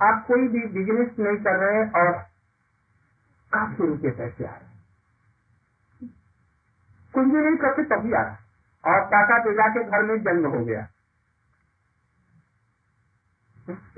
आप 0.02 0.24
कोई 0.26 0.48
भी 0.48 0.66
बिज़नेस 0.66 1.18
नहीं 1.18 1.36
कर 1.36 1.56
रहे 1.56 1.78
हैं 1.78 1.92
और 1.92 2.12
काफ़ी 3.52 3.86
रुपये 3.86 4.10
पैसे 4.10 4.44
आ 4.44 4.50
रहे 4.50 4.74
कुछ 7.14 7.24
भी 7.24 7.40
नहीं 7.40 7.56
करते, 7.56 7.84
तभी 7.84 8.12
आ 8.12 8.22
रहा 8.22 8.34
और 8.84 9.04
काका 9.06 9.38
पिता 9.38 9.68
के 9.68 9.84
घर 9.84 10.02
में 10.02 10.22
जन्म 10.22 10.46
हो 10.46 10.64
गया। 10.64 10.88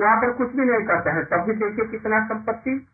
वहाँ 0.01 0.17
पर 0.17 0.33
कुछ 0.33 0.51
भी 0.51 0.65
नहीं 0.65 0.87
करते 0.87 1.11
हैं। 1.11 1.25
तब 1.25 1.37
भी 1.37 1.53
देखिए 1.53 1.89
कितना 1.89 2.27
संपत्ति। 2.27 2.89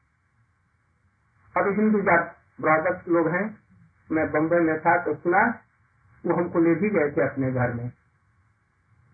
अब 1.57 1.69
हिंदू 1.69 2.01
जात 2.01 2.37
ब्रादर्स 2.61 3.09
लोग 3.09 3.29
हैं। 3.29 3.59
मैं 4.13 4.33
बम्बई 4.33 4.57
में 4.57 4.81
था 4.81 5.05
तो 5.05 5.15
सुना, 5.15 5.61
वो 6.27 6.35
हमको 6.35 6.59
ले 6.59 6.75
भी 6.75 6.91
गए 6.91 7.11
थे 7.11 7.29
अपने 7.31 7.53
घर 7.53 7.73
में। 7.73 7.89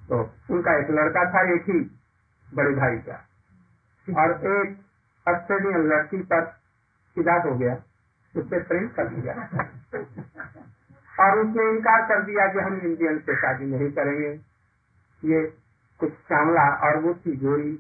तो 0.09 0.35
उनका 0.50 0.78
एक 0.78 0.90
लड़का 0.90 1.25
था, 1.30 1.54
एक 1.54 1.62
ही 1.62 2.00
बड़े 2.54 2.75
भाई 2.75 2.99
का। 2.99 3.27
और 4.14 4.30
एक 4.46 4.78
ऑस्ट्रेलियन 5.28 5.88
लड़की 5.88 6.22
पर 6.22 6.44
सीधा 7.16 7.42
हो 7.42 7.58
गया, 7.58 7.74
उससे 8.36 8.60
प्रेम 8.60 8.88
कर 8.88 9.08
दिया। 9.08 9.34
और 11.20 11.38
उसने 11.38 11.70
इनकार 11.70 12.02
कर 12.02 12.22
दिया 12.22 12.46
कि 12.52 12.58
हम 12.58 12.78
इंडियन 12.78 13.18
से 13.18 13.36
शादी 13.36 13.66
नहीं 13.66 13.92
करेंगे। 13.92 14.30
ये 15.24 15.56
कुछ 16.00 16.12
चावला 16.12 16.68
और 16.86 16.98
वो 16.98 17.14
थी 17.14 17.36
गोरी। 17.36 17.72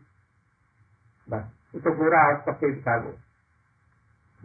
बस 1.30 1.44
तो 1.84 1.92
गोरा 1.92 2.26
और 2.26 2.40
सफ़ेद 2.40 2.82
था 2.88 2.96
वो। 2.96 3.14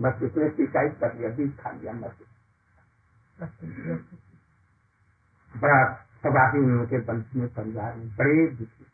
बस 0.02 0.22
उसने 0.24 0.50
शिकायत 0.50 0.98
कर 1.02 1.14
दिया 1.14 1.30
बीज 1.30 1.60
खा 1.60 1.72
लिया, 1.72 1.94
मर 1.94 2.14
बड़ा 5.58 5.84
तबाही 6.24 6.60
उनके 6.60 6.98
वंश 6.98 7.26
में 7.36 7.48
परिवार 7.54 7.96
में 7.96 8.16
बड़े 8.16 8.48
दुखी। 8.48 8.86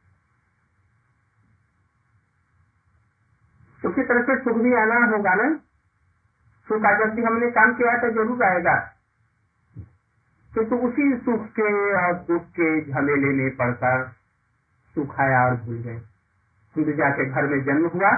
उसी 3.89 4.03
तरह 4.03 4.21
से 4.21 4.37
सुख 4.43 4.61
भी 4.63 4.73
आना 4.75 4.95
होगा 5.07 5.33
ना? 5.35 5.49
सुख 6.67 6.85
आ 6.85 6.91
जैसे 6.97 7.21
हमने 7.21 7.49
काम 7.51 7.73
किया 7.73 7.97
तो 7.97 8.09
ज़रूर 8.13 8.43
आएगा। 8.45 8.75
किंतु 10.53 10.75
तो 10.75 10.87
उसी 10.87 11.05
सुख 11.19 11.45
के 11.57 11.71
और 11.97 12.13
दुख 12.27 12.45
के 12.53 12.69
झमेले 12.83 13.33
में 13.33 13.55
पड़कर 13.57 14.07
सुख 14.95 15.19
आया 15.19 15.45
और 15.45 15.55
भूल 15.57 15.77
गए। 15.83 15.99
हिंदुजा 16.75 16.97
जाके 16.99 17.25
घर 17.25 17.47
में 17.47 17.63
जन्म 17.65 17.87
हुआ 17.89 18.11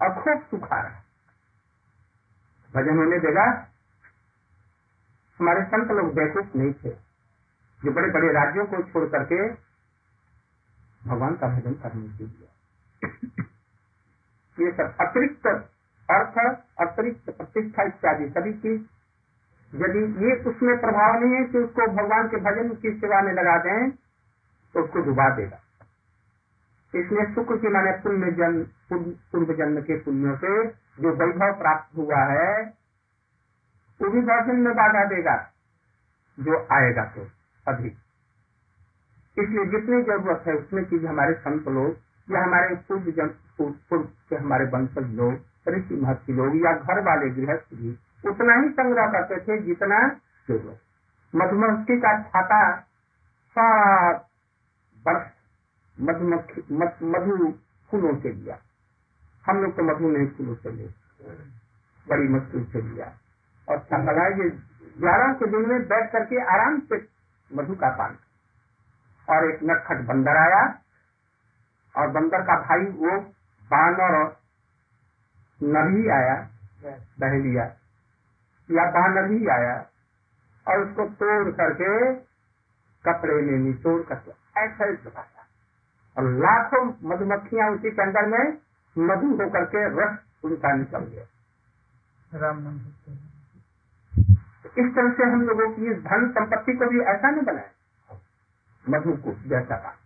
और 0.00 0.14
खूब 0.14 0.42
सुख 0.50 0.72
रहा 0.72 1.02
भजन 2.74 2.98
होने 2.98 3.18
देगा। 3.20 3.44
हमारे 5.40 5.62
संत 5.64 5.90
लोग 5.90 6.12
बेकूफ 6.14 6.56
नहीं 6.56 6.72
थे, 6.74 6.90
जो 7.80 7.92
बड़े 7.92 8.10
बड़े 8.12 8.32
राज्यों 8.32 8.64
को 8.66 8.82
छोड़ 8.82 9.04
करके 9.08 9.38
भगवान 11.02 11.34
का 11.34 11.48
भजन 11.48 11.72
करने 11.82 12.08
के 12.18 12.24
लिए। 12.24 13.33
ये 14.58 14.70
सब 14.72 14.96
अतिरिक्त 15.00 15.46
अर्थ, 15.46 16.36
अतिरिक्त 16.80 17.30
प्रतिष्ठा 17.30 17.82
इत्यादि 17.84 18.28
सभी 18.30 18.52
चीज़, 18.54 18.82
यदि 19.72 20.02
ये 20.24 20.34
उसमें 20.50 20.76
प्रभाव 20.80 21.14
नहीं 21.20 21.34
है 21.34 21.44
कि 21.44 21.58
उसको 21.58 21.86
भगवान 21.92 22.28
के 22.28 22.40
भजन 22.42 22.68
की 22.76 22.90
सेवा 22.94 23.20
में 23.22 23.32
लगा 23.32 23.56
दें 23.64 23.90
तो 23.90 24.82
उसको 24.82 25.00
डुबा 25.02 25.28
देगा। 25.36 25.60
इसलिए 26.92 27.24
शुक्र 27.34 27.56
की 27.56 27.68
माने 27.68 27.92
पुण्य 28.02 28.30
जन्म 28.32 28.62
पूर्व 28.90 29.52
जन्म 29.54 29.80
के 29.82 29.98
पुण्यों 30.00 30.36
से 30.38 30.52
जो 31.00 31.14
वैभव 31.14 31.52
प्राप्त 31.58 31.96
हुआ 31.96 32.22
है, 32.26 32.52
वो 34.00 34.10
भी 34.10 34.20
भजन 34.22 34.60
में 34.60 34.72
बाधा 34.74 35.04
देगा, 35.06 35.36
जो 36.38 36.66
आएगा 36.72 37.04
तो 37.14 37.26
अभी 37.66 37.88
इसलिए 39.36 39.64
जितनी 39.70 40.02
ज़रूरत 40.04 40.44
है 40.46 40.54
उतनी 40.54 40.84
चीज़ 40.86 41.06
हमारे 41.06 41.34
संत 41.36 41.68
लोग 41.70 41.96
या 42.28 42.42
हमारे 42.42 42.74
पूर्व 42.88 43.10
जन, 43.10 43.28
पूर्व 43.58 44.02
के 44.28 44.36
हमारे 44.36 44.64
वंशज 44.64 45.14
लोग, 45.14 45.34
ऋषि 45.68 45.94
महर्षि 45.94 46.32
लोग 46.32 46.56
या 46.56 46.72
घर 46.72 47.00
वाले 47.00 47.30
गृहस्थ 47.30 47.74
भी 47.74 47.98
उतना 48.24 48.54
ही 48.54 48.68
संग्रह 48.70 49.06
करते 49.12 49.40
थे 49.40 49.60
जितना 49.62 49.98
ज़रूरत 50.48 50.80
मधुमक्खी 51.32 51.96
का 52.00 52.12
छाता 52.22 52.60
सात 53.56 54.26
वर्ष 55.06 55.26
मधुमक्खी, 55.96 56.62
मधु 56.72 57.52
फूलों 57.90 58.14
से 58.20 58.32
लिया। 58.32 58.58
हम 59.44 59.62
लोग 59.62 59.76
तो 59.76 59.82
मधु 59.82 60.08
नहीं, 60.08 60.26
फूलों 60.28 60.54
से 60.54 60.70
ले, 60.70 60.86
बड़ी 62.06 62.28
मुश्किल 62.28 62.64
से 62.64 62.80
लिया। 62.82 63.12
और 63.68 63.76
लगा 64.00 64.26
ये 64.38 64.48
ग्यारह 65.00 65.32
के 65.32 65.46
दिन 65.50 65.68
में 65.68 65.82
बैठ 65.88 66.10
करके 66.12 66.40
आराम 66.52 66.80
से 66.80 66.96
मधु 67.50 67.74
का 67.74 67.90
पान 67.96 68.16
और 69.28 69.50
एक 69.50 69.60
नखट 69.64 70.06
बंदर 70.06 70.36
आया 70.36 70.62
और 71.96 72.08
बंदर 72.08 72.42
का 72.42 72.56
भाई 72.60 72.86
वो 73.00 73.18
बानर 73.70 74.16
नभी 75.60 76.08
आया 76.08 76.36
बह 77.20 77.38
लिया 77.38 77.64
या 78.68 78.84
बानर 78.90 79.30
ही 79.30 79.46
आया 79.48 79.74
और 80.66 80.80
उसको 80.80 81.06
तोड़ 81.20 81.50
करके 81.50 82.14
कपड़े 83.04 83.34
में 83.34 83.58
निचोड़ 83.58 84.02
करके 84.02 84.30
ऐसा 84.60 84.84
ही 84.84 84.92
लगाया 84.92 85.46
और 86.16 86.30
लाखों 86.38 86.84
मधुमक्खियाँ 87.08 87.70
उसी 87.70 87.90
के 87.90 88.02
अंदर 88.02 88.26
में 88.26 88.58
मधु 88.96 89.34
होकर 89.42 89.64
के 89.64 89.86
रस 89.98 90.18
उनका 90.44 90.72
निकल 90.76 91.04
गया। 91.04 91.24
राम 92.32 92.66
इस 94.78 94.94
तरह 94.94 95.10
से 95.10 95.24
हम 95.24 95.42
लोगों 95.42 95.68
की 95.74 95.90
इस 95.90 95.98
धन 96.04 96.28
संपत्ति 96.28 96.72
को 96.72 96.86
भी 96.86 97.00
ऐसा 97.00 97.30
नहीं 97.30 97.42
बनाए 97.42 97.70
मधु 98.84 99.12
को 99.16 99.32
जैसा 99.48 99.76
का 99.76 99.96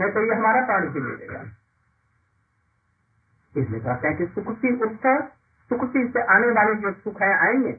नहीं 0.00 0.10
तो 0.12 0.22
ये 0.22 0.34
हमारा 0.34 0.64
प्राण 0.66 0.84
ले 0.84 1.16
लेगा 1.16 1.40
इसलिए 3.54 3.80
कहते 3.80 4.08
हैं 4.08 4.16
कि 4.16 4.26
सुकृति 4.26 4.68
उत्तर 4.84 5.20
सुकृति 5.70 6.08
से 6.12 6.22
आने 6.32 6.48
वाले 6.50 6.74
जो 6.74 6.92
सुख 6.94 7.20
है 7.22 7.32
आएँगे, 7.38 7.72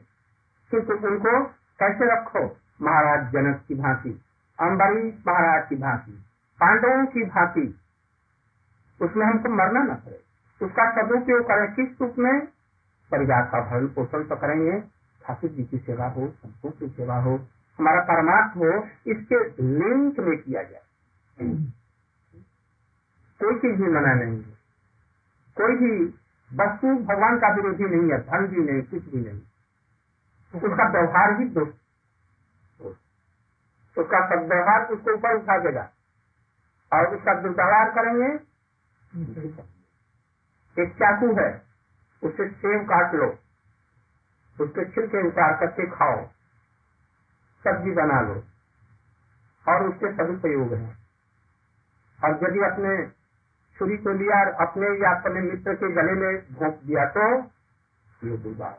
किंतु 0.70 0.92
उनको 1.08 1.44
कैसे 1.78 2.04
रखो? 2.12 2.40
महाराज 2.82 3.32
जनक 3.32 3.62
की 3.68 3.74
भांति 3.74 4.10
अम्बरीश 4.58 5.14
महाराज 5.28 5.68
की 5.68 5.76
भांति, 5.76 6.12
पांडवों 6.58 7.06
की 7.06 7.24
भांति। 7.24 7.66
उसमें 9.00 9.26
हमको 9.26 9.48
मरना 9.48 9.82
न 9.82 9.94
पड़े। 9.94 10.20
उसका 10.60 10.84
सदुपयोग 10.92 11.42
करें, 11.42 11.72
किस 11.74 12.00
रूप 12.00 12.14
में? 12.18 12.40
परिवार 13.10 13.42
का 13.42 13.60
भरण 13.60 13.86
पोषण 13.86 14.24
तो 14.24 14.36
करेंगे। 14.36 14.80
ठाकुर 15.22 15.50
जी 15.50 15.64
की 15.64 15.78
सेवा 15.78 16.06
हो, 16.06 16.28
संतों 16.28 16.70
की 16.70 16.88
सेवा 16.88 17.16
हो, 17.16 17.34
हमारा 17.78 18.00
परमार्थ 18.00 18.56
हो, 18.56 18.70
इसके 19.06 19.62
लिंक 19.62 20.20
में 20.20 20.38
किया 20.38 20.62
जाए। 20.62 20.82
कोई 23.42 23.58
चीज़ 23.58 23.82
भी 23.82 23.88
मना 23.88 24.14
नहीं 24.14 24.36
है। 24.36 24.58
कोई 25.56 25.76
भी 25.76 26.04
वस्तु 26.54 26.86
भगवान 26.86 27.38
का 27.38 27.54
विरोधी 27.54 27.84
नहीं 27.84 28.12
है, 28.12 28.18
धन 28.18 28.46
भी 28.46 28.72
नहीं, 28.72 28.82
कुछ 28.82 29.02
भी 29.02 29.18
नहीं। 29.18 29.40
उसका 30.54 30.88
व्यवहार 30.88 31.40
ही 31.40 31.48
दोष। 31.48 31.68
उसका 33.98 34.26
सदव्यवहार 34.26 34.86
उसको 34.86 35.14
ऊपर 35.14 35.36
उठा 35.36 35.58
देगा 35.58 35.90
और 36.92 37.16
उसका 37.16 37.34
दुर्व्यवहार 37.34 37.90
करेंगे। 37.90 38.48
एक 40.82 40.92
चाकू 40.92 41.40
है 41.40 41.62
उससे 42.22 42.48
सेव 42.48 42.84
काट 42.84 43.14
लो। 43.14 43.38
उसके 44.64 44.84
छिलके 44.84 45.28
उतार 45.28 45.60
करके 45.60 45.86
खाओ। 45.86 46.26
सब्ज़ी 47.64 47.90
बना 47.90 48.20
लो। 48.20 48.44
और 49.68 49.88
उसके 49.88 50.12
सदुपयोग 50.12 50.74
है। 50.74 50.96
और 52.24 52.30
यदि 52.30 52.58
अपने 52.58 53.17
छुरी 53.78 53.96
को 53.98 54.12
लिया 54.12 54.38
और 54.40 54.48
अपने 54.62 54.88
या 55.02 55.10
अपने 55.12 55.40
मित्र 55.42 55.74
के 55.74 55.92
गले 55.94 56.14
में 56.14 56.38
भोंक 56.52 56.78
दिया 56.84 57.04
तो 57.10 57.26
ये 58.22 58.36
बुरा 58.38 58.70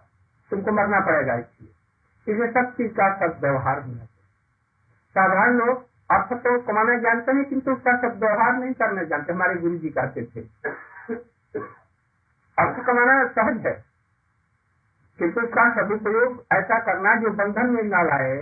तुमको 0.51 0.72
मरना 0.74 1.00
पड़ेगा 1.01 1.36
इसलिए। 1.36 1.72
इसमें 2.27 2.51
सब 2.51 2.72
चीज़ 2.74 2.91
का 2.94 3.08
सब 3.18 3.38
व्यवहार 3.41 3.79
होना 3.79 3.96
चाहिए। 3.96 4.27
साधारण 5.15 5.58
लोग 5.58 5.88
अर्थ 6.10 6.34
तो 6.44 6.58
कमाना 6.63 6.98
जानते 7.00 7.32
हैं 7.32 7.46
किंतु 7.46 7.72
उसका 7.72 7.96
सब 7.98 8.20
व्यवहार 8.20 8.53
नहीं 8.56 8.74
करना 8.75 9.03
जानते। 9.06 9.34
हमारे 9.34 9.56
गुरु 9.58 9.77
जी 9.77 9.89
कहते 9.91 10.25
थे। 10.25 10.41
अर्थ 12.58 12.79
कमाना 12.86 13.15
सहज 13.29 13.65
है, 13.68 13.74
किंतु 15.20 15.41
उसका 15.41 15.70
सदुपयोग 15.75 16.44
ऐसा 16.53 16.79
करना 16.84 17.15
जो 17.22 17.29
बंधन 17.36 17.70
में 17.70 17.84
न 17.86 18.06
लाए। 18.08 18.38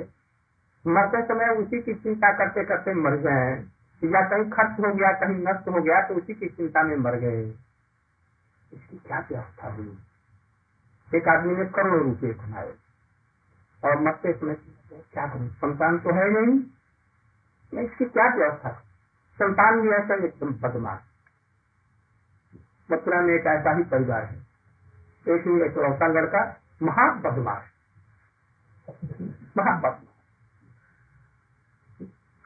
मरते 0.85 1.21
समय 1.25 1.55
उसी 1.55 1.81
की 1.81 1.93
चिंता 1.95 2.31
करते 2.37 2.63
करते 2.65 2.93
मर 2.95 3.15
गए 3.21 3.55
या 4.03 4.21
कहीं 4.29 4.49
खर्च 4.51 4.79
हो 4.79 4.93
गया, 4.93 5.11
कहीं 5.11 5.35
नष्ट 5.35 5.67
हो 5.69 5.81
गया 5.81 6.07
तो 6.07 6.13
उसी 6.13 6.33
की 6.33 6.49
चिंता 6.49 6.83
में 6.83 6.95
मर 6.95 7.15
गए। 7.15 7.43
इसकी 8.73 8.97
क्या 8.97 9.19
व्यवस्था 9.19 9.67
हुई? 9.73 9.97
एक 11.15 11.27
आदमी 11.27 11.55
ने 11.55 11.65
करोड़ों 11.65 12.09
रुपये 12.09 12.33
कमाए। 12.33 12.73
और 13.83 14.01
मरते 14.01 14.33
समय 14.33 14.55
क्या 14.93 15.27
करूँ? 15.27 15.49
संतान 15.49 15.97
तो 15.99 16.13
है 16.13 16.29
नहीं। 16.29 16.63
मैं 17.73 17.83
इसकी 17.83 18.05
क्या 18.05 18.35
व्यवस्था 18.35 18.69
संतान 19.39 19.81
भी 19.81 19.89
ऐसा 19.89 20.15
एकदम 20.25 20.53
बदमाश। 20.53 20.99
मथुरा 22.91 23.21
में 23.21 23.33
एक 23.33 23.47
ऐसा 23.47 23.77
ही 23.77 23.83
परिवार 23.83 24.23
है। 24.23 24.47
एक 25.27 25.47
ही 25.47 25.61
एक 25.61 25.77
लौता 25.77 26.07
लड़का 26.07 26.41
महा 26.83 27.11
बदमाश 27.11 27.63
महा 29.57 29.79
बदमाश 29.79 30.06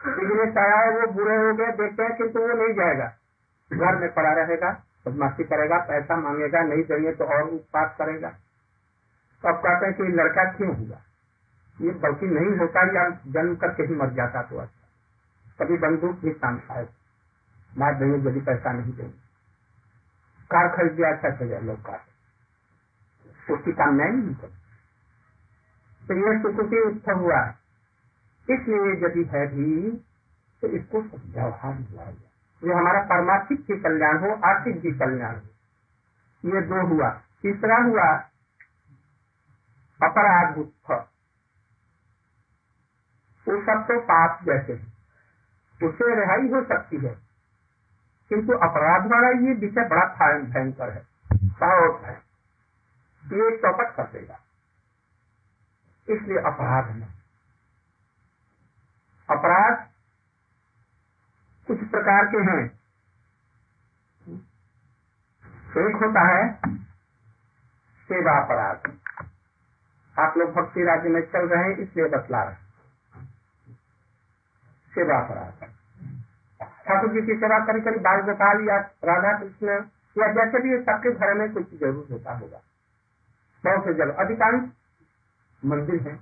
बिज़नेस 0.05 0.57
आया 0.57 0.75
है, 0.75 0.99
वो 0.99 1.11
बुरे 1.11 1.35
हो 1.35 1.53
गए, 1.53 1.65
देखते 1.65 2.03
हैं, 2.03 2.17
किंतु 2.17 2.39
वो 2.39 2.47
नहीं 2.47 2.73
जाएगा। 2.73 3.17
घर 3.73 3.95
में 3.95 4.13
पड़ा 4.13 4.33
रहेगा, 4.33 4.83
बदमाशी 5.07 5.43
करेगा, 5.43 5.77
पैसा 5.77 6.15
मांगेगा, 6.15 6.61
नहीं 6.61 6.83
देंगे 6.83 7.11
तो 7.11 7.25
और 7.25 7.43
उत्पाद 7.43 7.95
करेगा। 7.97 8.29
तो 9.41 9.49
अब 9.49 9.55
कहते 9.55 9.85
हैं 9.85 9.95
कि 9.95 10.03
लड़का 10.03 10.43
क्यों 10.51 10.75
हुआ? 10.75 10.97
ये 11.81 11.91
बल्कि 11.91 12.25
नहीं 12.25 12.57
होता 12.57 12.81
या 12.81 13.09
जन्म 13.27 13.55
करके 13.55 13.83
ही 13.83 13.95
मर 13.95 14.09
जाता 14.09 14.41
तो 14.41 14.57
अच्छा। 14.57 15.63
कभी 15.63 15.77
बंदूक 15.77 16.15
भी 16.15 16.31
काम 16.31 16.59
खाए 16.59 16.89
मार 17.77 17.95
देंगे 17.95 18.29
यदि 18.29 18.39
पैसा 18.39 18.71
नहीं 18.71 18.93
देंगे। 18.93 19.17
कार 20.51 20.67
खरीद 20.67 20.91
दिया 20.91 21.09
अच्छा 21.09 21.29
चले 21.29 21.59
लोग 21.59 21.79
कार। 21.85 22.01
उसकी 23.53 23.71
कामनाएँ 23.71 24.11
नहीं 24.11 24.35
तो 26.07 26.13
ये 26.13 26.41
सुकृति 26.41 26.79
उत्थव 26.79 27.19
हुआ 27.19 27.37
है। 27.37 27.60
इसलिए 28.49 29.05
यदि 29.05 29.23
है 29.23 29.47
भी 29.47 29.91
तो 30.61 30.67
इसको 30.67 30.99
व्यवहार 31.01 31.73
दिलाया 31.73 32.11
जाए। 32.11 32.31
जो 32.63 32.77
हमारा 32.77 33.01
पारमार्थिक 33.01 33.61
भी 33.61 33.79
कल्याण 33.79 34.17
हो, 34.19 34.31
आर्थिक 34.45 34.81
भी 34.81 34.91
कल्याण 34.91 35.35
हो। 35.35 35.47
ये 36.55 36.61
दो 36.61 36.87
हुआ। 36.87 37.09
तीसरा 37.41 37.77
हुआ, 37.77 38.13
अपराध 40.09 40.57
वो 43.47 43.61
सब 43.61 43.87
तो 43.87 43.99
पाप 43.99 44.43
जैसे 44.43 44.73
है। 44.73 44.93
उससे 45.87 46.15
रिहाई 46.19 46.49
हो 46.49 46.63
सकती 46.63 46.97
है। 46.97 47.17
किंतु 48.29 48.53
अपराध 48.53 49.07
वाला 49.07 49.27
ये 49.27 49.53
विषय 49.53 49.87
बड़ा 49.87 50.37
भयंकर 50.43 50.89
है। 50.89 51.07
बहुत 51.33 52.01
है। 52.03 52.13
ये 53.25 53.57
चौपट 53.57 53.95
कर 53.95 54.03
देगा। 54.03 54.39
इसलिए 56.09 56.37
अपराध 56.37 56.95
में 56.95 57.20
अपराध 59.31 59.75
कुछ 61.67 61.83
प्रकार 61.89 62.25
के 62.27 62.39
हैं। 62.47 62.63
एक 65.81 65.95
होता 65.95 66.21
है 66.27 66.41
सेवा 68.09 68.31
अपराध। 68.39 68.89
आप 70.15 70.37
लोग 70.37 70.49
भक्ति 70.53 70.83
राज्य 70.83 71.09
में 71.09 71.21
चल 71.23 71.47
रहे 71.47 71.63
हैं, 71.63 71.77
इसलिए 71.77 72.07
बतला 72.09 72.41
रहे 72.43 72.55
सेवा 74.93 75.19
अपराध। 75.19 75.63
ठाकुर 76.87 77.13
जी 77.13 77.21
की 77.21 77.35
सेवा 77.39 77.59
करी 77.65 77.81
करी 77.81 77.99
बाल 78.01 78.21
गोपाल 78.23 78.67
या 78.67 78.77
राधा 79.05 79.31
कृष्ण 79.39 79.79
या 80.15 80.27
जैसे 80.33 80.59
भी 80.59 80.77
सबके 80.83 81.11
घर 81.13 81.33
में 81.33 81.47
कुछ 81.53 81.73
ज़रूर 81.79 82.07
होता 82.11 82.33
होगा। 82.33 82.61
बहुत 83.63 83.85
से 83.85 83.93
जगह 83.95 84.23
अधिकांश 84.23 84.69
मंदिर 85.63 86.01
है 86.01 86.13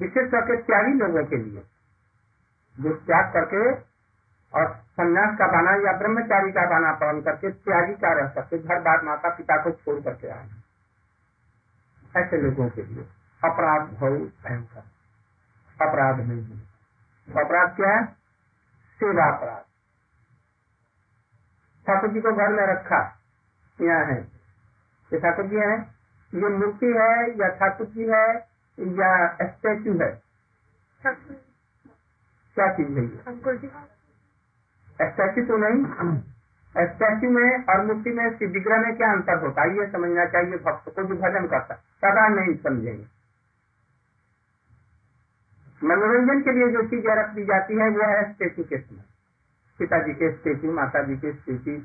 विशेष 0.00 0.30
करके 0.30 0.56
त्यागी 0.62 0.92
लोगों 0.94 1.24
के 1.26 1.36
लिए। 1.38 1.62
जो 2.80 2.94
त्याग 2.94 3.32
करके 3.32 3.72
और 4.52 4.68
संन्यास 4.92 5.38
का 5.38 5.46
बना 5.46 5.72
या 5.86 5.96
ब्रह्मचारी 5.98 6.52
का 6.52 6.64
बना 6.70 6.92
पालन 6.92 7.20
करके 7.20 7.50
त्यागी 7.50 7.94
का 7.94 8.12
रह 8.12 8.28
सकते, 8.28 8.58
घर 8.58 8.80
बार 8.80 9.02
माता 9.02 9.28
पिता 9.28 9.62
को 9.62 9.70
छोड़ 9.70 10.00
करके 10.00 10.28
आए 10.28 10.48
ऐसे 12.16 12.36
लोगों 12.36 12.68
के 12.68 12.82
लिए 12.82 13.04
अपराध 13.44 13.82
बहुत 13.82 14.12
भयंकर। 14.12 14.82
अपराध 15.80 16.20
नहीं 16.20 16.44
है। 16.44 16.58
अपराध 17.44 17.76
क्या 17.76 17.90
है? 17.90 18.04
सेवा 19.00 19.26
अपराध। 19.36 19.64
ठाकुर 21.86 22.10
जी 22.10 22.20
को 22.20 22.32
घर 22.32 22.48
में 22.48 22.66
रखा, 22.66 23.00
यहाँ 23.80 24.04
है। 24.04 24.20
ये 25.12 25.20
ठाकुर 25.20 25.46
जी 25.46 25.56
है। 25.56 26.00
ये 26.34 26.48
मूर्ति 26.48 26.86
है 26.86 27.14
या 27.30 27.48
ठाकुर 27.48 27.86
जी 27.86 28.08
है 28.08 28.26
या 28.78 29.36
स्टैचू 29.46 29.98
है? 29.98 30.10
क्या 32.60 32.72
चीज़ 32.74 32.98
है 32.98 33.04
ये? 33.04 33.10
स्टैचू 35.02 35.42
तो 35.46 35.56
नहीं? 35.58 36.18
स्टैचू 36.74 37.28
में 37.30 37.64
और 37.64 37.84
मूर्ति 37.86 38.10
में 38.12 38.26
विग्रह 38.48 38.80
में 38.80 38.96
क्या 38.96 39.12
अंतर 39.12 39.38
होता 39.44 39.62
है? 39.62 39.76
ये 39.76 39.86
समझना 39.92 40.24
चाहिए 40.34 40.58
भक्त 40.66 40.88
को 40.88 41.02
जो 41.02 41.14
भजन 41.22 41.46
करता 41.48 41.74
सदा 41.74 42.26
नहीं 42.30 42.54
समझेंगे। 42.58 43.06
मनोरंजन 45.82 46.40
के 46.40 46.52
लिए 46.52 46.68
जो 46.72 46.82
चीज़ें 46.88 47.14
रख 47.16 47.28
दी 47.34 47.44
जाती 47.44 47.76
है 47.76 47.88
वो 47.90 48.06
है 48.06 48.22
स्टेचू 48.32 48.64
के 48.64 48.78
समय। 48.78 49.04
पिताजी 49.78 50.12
के 50.14 50.30
स्टेचू 50.32 50.72
माता 50.72 51.02
जी 51.02 51.16
के 51.16 51.32
स्टेचू 51.32 51.76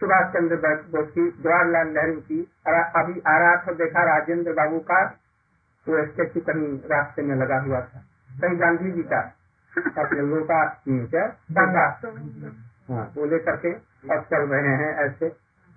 सुभाष 0.00 0.32
चंद्र 0.32 0.56
बोस 0.90 1.08
की 1.10 1.24
जवाहरलाल 1.32 1.88
नेहरू 1.88 2.20
की 2.22 2.40
अभी 2.66 3.20
आ 3.28 3.36
रहा 3.38 3.56
था 3.58 3.72
देखा 3.74 4.04
राजेंद्र 4.06 4.52
बाबू 4.52 4.78
का 4.90 5.00
वो 5.86 6.04
स्टेचू 6.06 6.40
कहीं 6.40 6.68
रास्ते 6.90 7.22
में 7.22 7.34
लगा 7.36 7.58
हुआ 7.60 7.80
था। 7.80 8.04
कहीं 8.40 8.60
गांधी 8.60 8.90
जी 8.92 9.02
का। 9.02 9.20
अपने 9.76 10.22
लोटा 10.28 10.58
क्या 10.88 11.24
हाँ 12.88 13.04
वो 13.16 13.26
लेकर 13.26 13.56
के 13.56 13.70
अब 14.14 14.24
चल 14.30 14.42
रहे 14.48 14.72
हैं 14.76 14.92
ऐसे। 15.04 15.28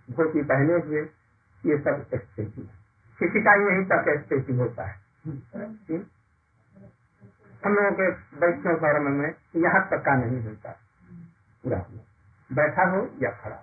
धोती 0.09 0.41
पहने 0.43 0.73
हुए, 0.73 1.01
ये 1.63 1.77
सब 1.77 2.03
स्थिति 2.07 2.61
किसी 3.19 3.39
का 3.41 3.53
यही 3.61 3.83
तक 3.85 4.09
स्टेचू 4.23 4.55
होता 4.57 4.83
है। 4.85 4.95
हम 7.63 7.75
लोगों 7.75 7.91
के 7.91 8.07
वैष्णव 8.41 8.75
धर्म 8.75 9.11
में 9.11 9.29
यहाँ 9.55 9.81
तक 9.89 10.03
का 10.05 10.15
नहीं 10.15 10.41
होता। 10.43 10.71
पूरा 11.63 11.79
बैठा 12.49 12.83
हो 12.91 12.99
या 13.21 13.31
खड़ा 13.41 13.59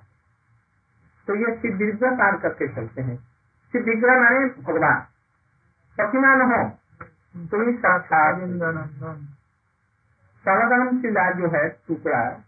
तो 1.28 1.34
ये 1.34 1.54
सिद्ध 1.56 1.76
विग्रह 1.76 2.10
पार 2.14 2.36
करके 2.38 2.68
चलते 2.74 3.02
हैं। 3.02 3.16
सिद्ध 3.74 3.86
विग्रह 3.88 4.20
माने 4.20 4.48
भगवान। 4.62 5.00
प्रतिमा 5.98 6.34
न 6.34 6.50
हो 6.50 6.58
तो 7.46 7.66
ही 7.66 7.76
साक्षात 7.76 8.34
साधारण 10.44 11.02
शिला 11.02 11.30
जो 11.30 11.48
है 11.48 11.68
टुकड़ा, 11.68 12.44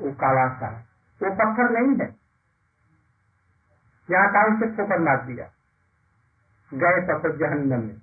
वो 0.00 0.12
काला 0.12 0.48
सा, 0.48 0.84
वो 1.22 1.30
पत्थर 1.30 1.70
नहीं 1.70 1.96
है। 1.96 2.16
यहाँ 4.10 4.28
काल 4.28 4.56
से 4.60 4.76
ठोकर 4.76 4.98
मार 4.98 5.22
दिया। 5.22 5.46
गए 6.74 7.00
पत्थर 7.00 7.36
जहन्नम 7.36 7.80
में। 7.80 7.96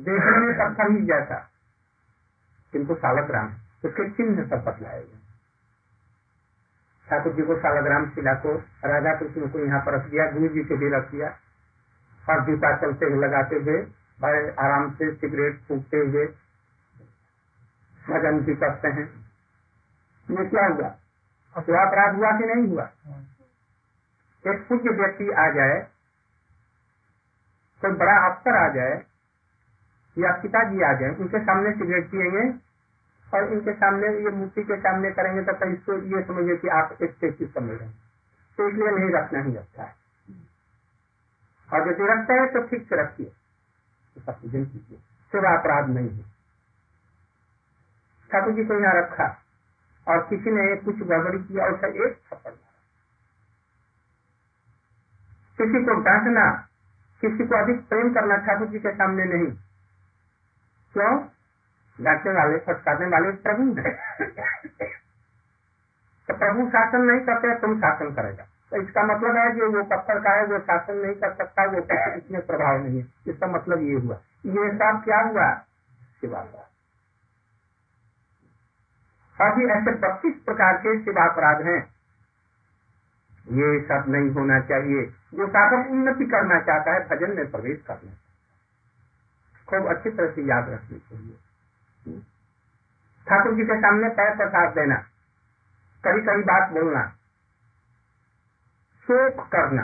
देखने 0.00 0.36
में 0.36 0.54
पत्थर 0.58 0.90
ही 0.90 1.06
जैसा। 1.06 1.50
किंतु 2.72 2.94
सालग्राम, 2.94 3.48
उसके 3.84 4.10
चिन्ह 4.10 4.48
सब 4.48 4.64
बतलाएगा 4.64 5.18
ठाकुर 7.10 7.32
जी 7.32 7.42
को 7.42 7.58
सालग्राम 7.58 8.10
शिला 8.10 8.34
को, 8.34 8.62
राधा 8.84 9.14
कृष्ण 9.14 9.48
को 9.48 9.58
यहाँ 9.58 9.80
पर 9.86 9.92
रख 9.92 10.06
दिया, 10.06 10.30
गुरु 10.30 10.48
जी 10.48 10.60
को 10.60 10.76
भी 10.76 10.88
रख 10.88 11.10
दिया। 11.10 11.28
और 12.30 12.44
जूता 12.44 12.76
चलते 12.76 13.06
हुए 13.06 13.16
लगाते 13.16 13.56
हुए, 13.56 13.82
बड़े 14.20 14.54
आराम 14.58 14.90
से 14.90 15.14
सिगरेट 15.14 15.60
फूकते 15.68 15.96
हुए 15.96 16.26
भजन 18.08 18.40
भी 18.40 18.54
करते 18.54 18.88
हैं। 18.88 19.06
ये 20.30 20.48
क्या 20.48 20.66
हुआ? 20.66 20.88
अपराध 21.56 22.14
हुआ 22.16 22.30
कि 22.38 22.44
नहीं 22.44 22.68
हुआ? 22.68 22.84
एक 24.46 24.66
पूज्य 24.68 24.90
व्यक्ति 24.90 25.30
आ 25.30 25.48
जाए, 25.50 25.86
कोई 27.82 27.90
बड़ा 27.90 28.16
अफसर 28.28 28.56
आ 28.56 28.68
जाए, 28.68 29.02
या 30.18 30.32
पिताजी 30.32 30.82
आ 30.82 30.92
जाए, 30.92 31.10
उनके 31.10 31.38
सामने 31.40 31.72
सिगरेट 31.72 32.10
पिएँगे 32.10 32.44
और 33.34 33.52
इनके 33.52 33.72
सामने, 33.72 34.08
ये 34.08 34.30
मूर्ति 34.30 34.62
के 34.62 34.76
सामने 34.76 35.10
करेंगे 35.10 35.42
तो 35.42 35.66
इसको 35.66 35.92
ये 36.16 36.22
समझिए 36.22 36.56
कि 36.56 36.68
आप 36.68 36.98
एक 37.02 37.10
स्टेचू 37.10 37.46
समझ 37.46 37.78
रहे 37.78 37.88
हैं। 37.88 37.98
तो 38.56 38.68
इसलिए 38.68 38.90
नहीं 38.90 39.10
रखना 39.10 39.42
ही 39.42 39.56
अच्छा 39.56 39.82
है। 39.82 39.94
और 41.72 41.88
यदि 41.88 42.04
रखता 42.04 42.34
है 42.34 42.46
तो 42.46 42.62
ठीक 42.62 42.88
से 42.88 43.02
रखिए। 43.02 43.32
तो 44.16 44.32
सेवा 45.32 45.58
अपराध 45.58 45.88
नहीं 45.88 46.10
है। 46.10 46.31
ठाकुर 48.32 48.52
जी 48.52 48.64
को 48.64 48.80
यहाँ 48.80 48.94
रखा 48.94 49.26
और 50.06 50.26
किसी 50.30 50.50
ने 50.50 50.76
कुछ 50.76 51.02
गड़बड़ी 51.02 51.38
किया 51.38 51.66
उसका 51.66 51.88
एक 51.88 52.18
थप्पड़ 52.32 52.52
किसी 55.58 55.84
को 55.84 55.94
डांटना, 56.02 56.44
किसी 57.22 57.46
को 57.46 57.56
अधिक 57.56 57.88
प्रेम 57.88 58.12
करना 58.14 58.36
ठाकुर 58.36 58.68
जी 58.68 58.78
के 58.78 58.92
सामने 58.92 59.24
नहीं। 59.24 59.50
क्यों? 60.94 61.12
डांटने 61.96 62.32
वाले, 62.32 62.58
फटकारने 62.58 63.06
वाले 63.06 63.30
प्रभु 63.44 63.62
तो 66.28 66.34
प्रभु 66.34 66.66
शासन 66.68 67.00
नहीं 67.00 67.20
करते, 67.20 67.54
तुम 67.60 67.78
शासन 67.78 68.10
करेगा। 68.14 68.44
तो 68.70 68.82
इसका 68.82 69.02
मतलब 69.02 69.36
है 69.36 69.50
कि 69.52 69.60
वो 69.76 69.82
पत्थर 69.84 70.18
का 70.18 70.30
है, 70.30 70.44
वो 70.46 70.58
शासन 70.58 70.96
नहीं 70.96 71.14
कर 71.14 71.34
सकता, 71.34 71.64
वो 71.64 71.78
इसमें 72.16 72.46
प्रभाव 72.46 72.82
नहीं 72.82 73.00
है। 73.00 73.06
इसका 73.28 73.46
मतलब 73.46 73.82
ये 73.82 73.94
हुआ। 73.94 74.16
ये 74.46 74.70
सब 74.72 75.00
क्या 75.04 75.20
हुआ? 75.20 75.54
शिवा 76.20 76.42
अभी 79.42 79.66
ऐसे 79.68 79.92
बत्तीस 79.98 80.34
प्रकार 80.44 80.76
के 80.76 80.98
शिवा 81.04 81.24
अपराध 81.24 81.62
हैं। 81.62 81.80
ये 83.52 83.68
सब 83.82 84.04
नहीं 84.08 84.30
होना 84.30 84.58
चाहिए। 84.62 85.06
जो 85.34 85.46
साधक 85.48 85.90
उन्नति 85.90 86.26
करना 86.26 86.58
चाहता 86.60 86.92
है, 86.92 87.00
भजन 87.08 87.36
में 87.36 87.50
प्रवेश 87.50 87.80
करना 87.86 88.12
खूब 89.68 89.88
अच्छी 89.88 90.10
तरह 90.10 90.30
से 90.32 90.42
याद 90.42 90.68
रखनी 90.68 90.98
चाहिए। 90.98 92.20
ठाकुर 93.26 93.54
जी 93.54 93.64
के 93.64 93.78
सामने 93.80 94.08
पैर 94.10 94.36
प्रसाद 94.36 94.74
देना 94.74 94.96
कभी 96.04 96.20
कभी 96.20 96.42
बात 96.42 96.70
बोलना, 96.70 97.02
शोक 99.04 99.46
करना, 99.46 99.82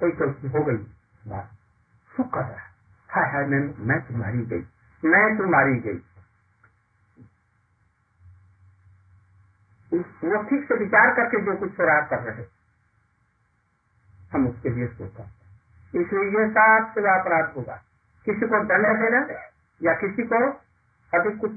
कोई 0.00 0.10
कोई 0.12 0.48
हो 0.48 0.64
गई 0.64 0.76
बात। 1.26 1.50
सुख 2.10 2.32
कर 2.34 2.40
रहा 2.40 3.26
है। 3.26 3.46
मैं 3.80 4.00
तुम्हारी 4.00 4.42
गई, 4.44 4.64
मैं 5.02 5.36
तुम्हारी 5.38 5.76
गई। 5.78 5.98
वो 9.94 10.42
ठीक 10.42 10.68
से 10.68 10.74
विचार 10.74 11.14
करके 11.14 11.40
जो 11.44 11.56
कुछ 11.56 11.80
रहा 11.80 12.00
कर 12.00 12.18
रहे 12.18 12.44
हम 14.32 14.48
उसके 14.48 14.68
लिए 14.68 14.86
करते 14.86 16.00
इसलिए 16.00 16.24
ये 16.24 16.48
सबसे 16.48 17.00
बड़ा 17.00 17.14
अपराध 17.14 17.52
होगा। 17.56 17.82
किसी 18.24 18.40
को 18.40 18.64
दंड 18.64 18.86
देना 18.98 19.20
या 19.82 19.94
किसी 19.94 20.22
को 20.22 20.48
अभी 21.14 21.38
कुछ। 21.38 21.52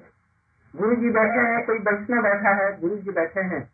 गुरु 0.76 0.96
जी 0.96 1.10
बैठे 1.10 1.40
हैं 1.40 1.66
कोई 1.66 1.80
वैष्णव 1.80 2.24
बैठा 2.24 2.50
है 2.50 2.80
गुरु 2.82 2.98
जी 2.98 3.12
बैठे 3.12 3.42
हैं 3.42 3.72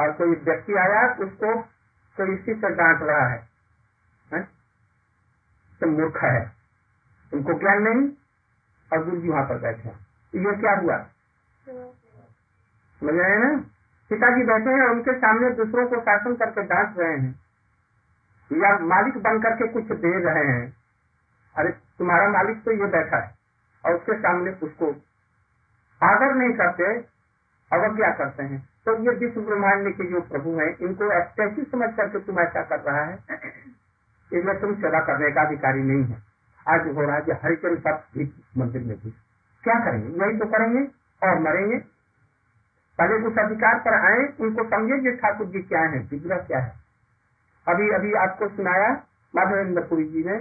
और 0.00 0.12
कोई 0.12 0.28
व्यक्ति 0.28 0.72
आया 0.72 1.14
उसको 1.14 1.62
कोई 2.16 2.34
इसी 2.34 2.54
से 2.54 2.70
डांट 2.70 3.02
रहा 3.02 3.26
है, 3.26 3.48
है? 4.34 4.42
तो 5.80 5.86
मूर्ख 5.86 6.16
है। 6.16 6.52
उनको 7.34 7.58
ज्ञान 7.58 7.82
नहीं 7.82 8.12
और 8.92 9.04
गुरु 9.04 9.20
जी 9.20 9.28
वहाँ 9.28 9.48
पर 9.48 9.58
बैठे 9.58 9.88
हैं। 9.88 10.06
ये 10.34 10.60
क्या 10.60 10.72
हुआ? 10.72 11.06
समझ 13.02 13.14
रहे 13.14 13.38
ना? 13.38 13.56
पिताजी 14.10 14.44
बैठे 14.44 14.70
हैं, 14.70 14.88
उनके 14.88 15.12
सामने 15.18 15.50
दूसरों 15.50 15.86
को 15.88 16.00
शासन 16.00 16.34
करके 16.34 16.62
डांट 16.62 16.98
रहे 16.98 17.16
हैं। 17.16 17.42
या 18.52 18.78
मालिक 18.78 19.18
बन 19.18 19.42
करके 19.42 19.68
कुछ 19.68 19.84
दे 19.84 20.24
रहे 20.24 20.46
हैं। 20.46 20.76
अरे, 21.56 21.68
तुम्हारा 21.68 22.28
मालिक 22.28 22.62
तो 22.64 22.70
ये 22.70 22.86
बैठा 22.86 23.16
है, 23.16 23.34
और 23.84 23.94
उसके 23.94 24.18
सामने 24.18 24.50
उसको 24.50 24.86
आदर 26.02 26.34
नहीं 26.34 26.52
करते, 26.52 26.84
अवज्ञा 27.72 28.10
करते 28.10 28.42
हैं। 28.42 28.68
तो 28.86 28.96
ये 28.98 29.10
विश्व 29.10 29.40
ब्रह्मांड 29.40 29.96
के 29.96 30.04
जो 30.04 30.20
प्रभु 30.20 30.50
हैं, 30.50 30.76
इनको 30.78 31.08
कैसी 31.36 31.62
समझ 31.62 31.94
करके 31.94 32.18
तुम 32.18 32.40
ऐसा 32.40 32.62
कर 32.62 32.80
रहा 32.80 33.04
है, 33.04 33.18
इसमें 34.32 34.60
तुम 34.60 34.74
सेवा 34.74 35.00
करने 35.00 35.30
का 35.30 35.42
अधिकारी 35.42 35.82
नहीं 35.82 36.04
है। 36.04 36.22
आज 36.68 36.86
हो 36.94 37.00
रहा 37.00 37.16
है 37.16 37.32
हरिचंद 37.32 38.30
मंदिर 38.58 38.82
में 38.82 38.96
भी। 38.96 39.10
क्या 39.64 39.74
करेंगे? 39.74 40.24
यही 40.24 40.38
तो 40.38 40.46
करेंगे, 40.46 40.88
और 41.22 41.38
मरेंगे। 41.38 41.91
पहले 42.98 43.14
उस 43.28 43.38
अधिकार 43.38 43.78
पर 43.84 43.94
आए 44.00 44.20
उनको 44.40 44.64
समझे 44.70 44.98
जो 45.00 45.12
ठाकुर 45.16 45.46
जी 45.48 45.60
क्या 45.64 45.80
है 45.84 45.98
विग्रह 46.10 46.38
क्या 46.48 46.58
है। 46.58 46.72
अभी 47.66 47.86
अभी 47.94 48.12
आपको 48.20 48.48
सुनाया 48.50 48.90
माधवेंद्रपुरी 49.34 50.04
जी 50.08 50.22
ने 50.24 50.36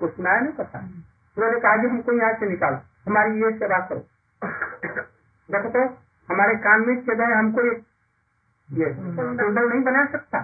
कुछ 0.00 0.14
सुनाया 0.16 0.40
नहीं 0.40 0.52
पता। 0.54 0.78
उन्होंने 0.78 1.60
कहा 1.60 1.76
कि 1.76 1.88
हमको 1.88 2.12
यहाँ 2.12 2.32
से 2.40 2.48
निकालो 2.48 2.78
हमारी 3.06 3.42
ये 3.42 3.50
सेवा 3.58 3.78
करो। 3.86 4.02
देखो 5.48 5.68
तो 5.70 5.82
हमारे 6.28 6.54
काम 6.64 6.86
में 6.86 6.94
रहे 7.10 7.32
हमको 7.34 7.66
ये 7.66 7.74
ये 8.68 8.86
नहीं 8.90 9.82
बना 9.84 10.04
सकता। 10.12 10.38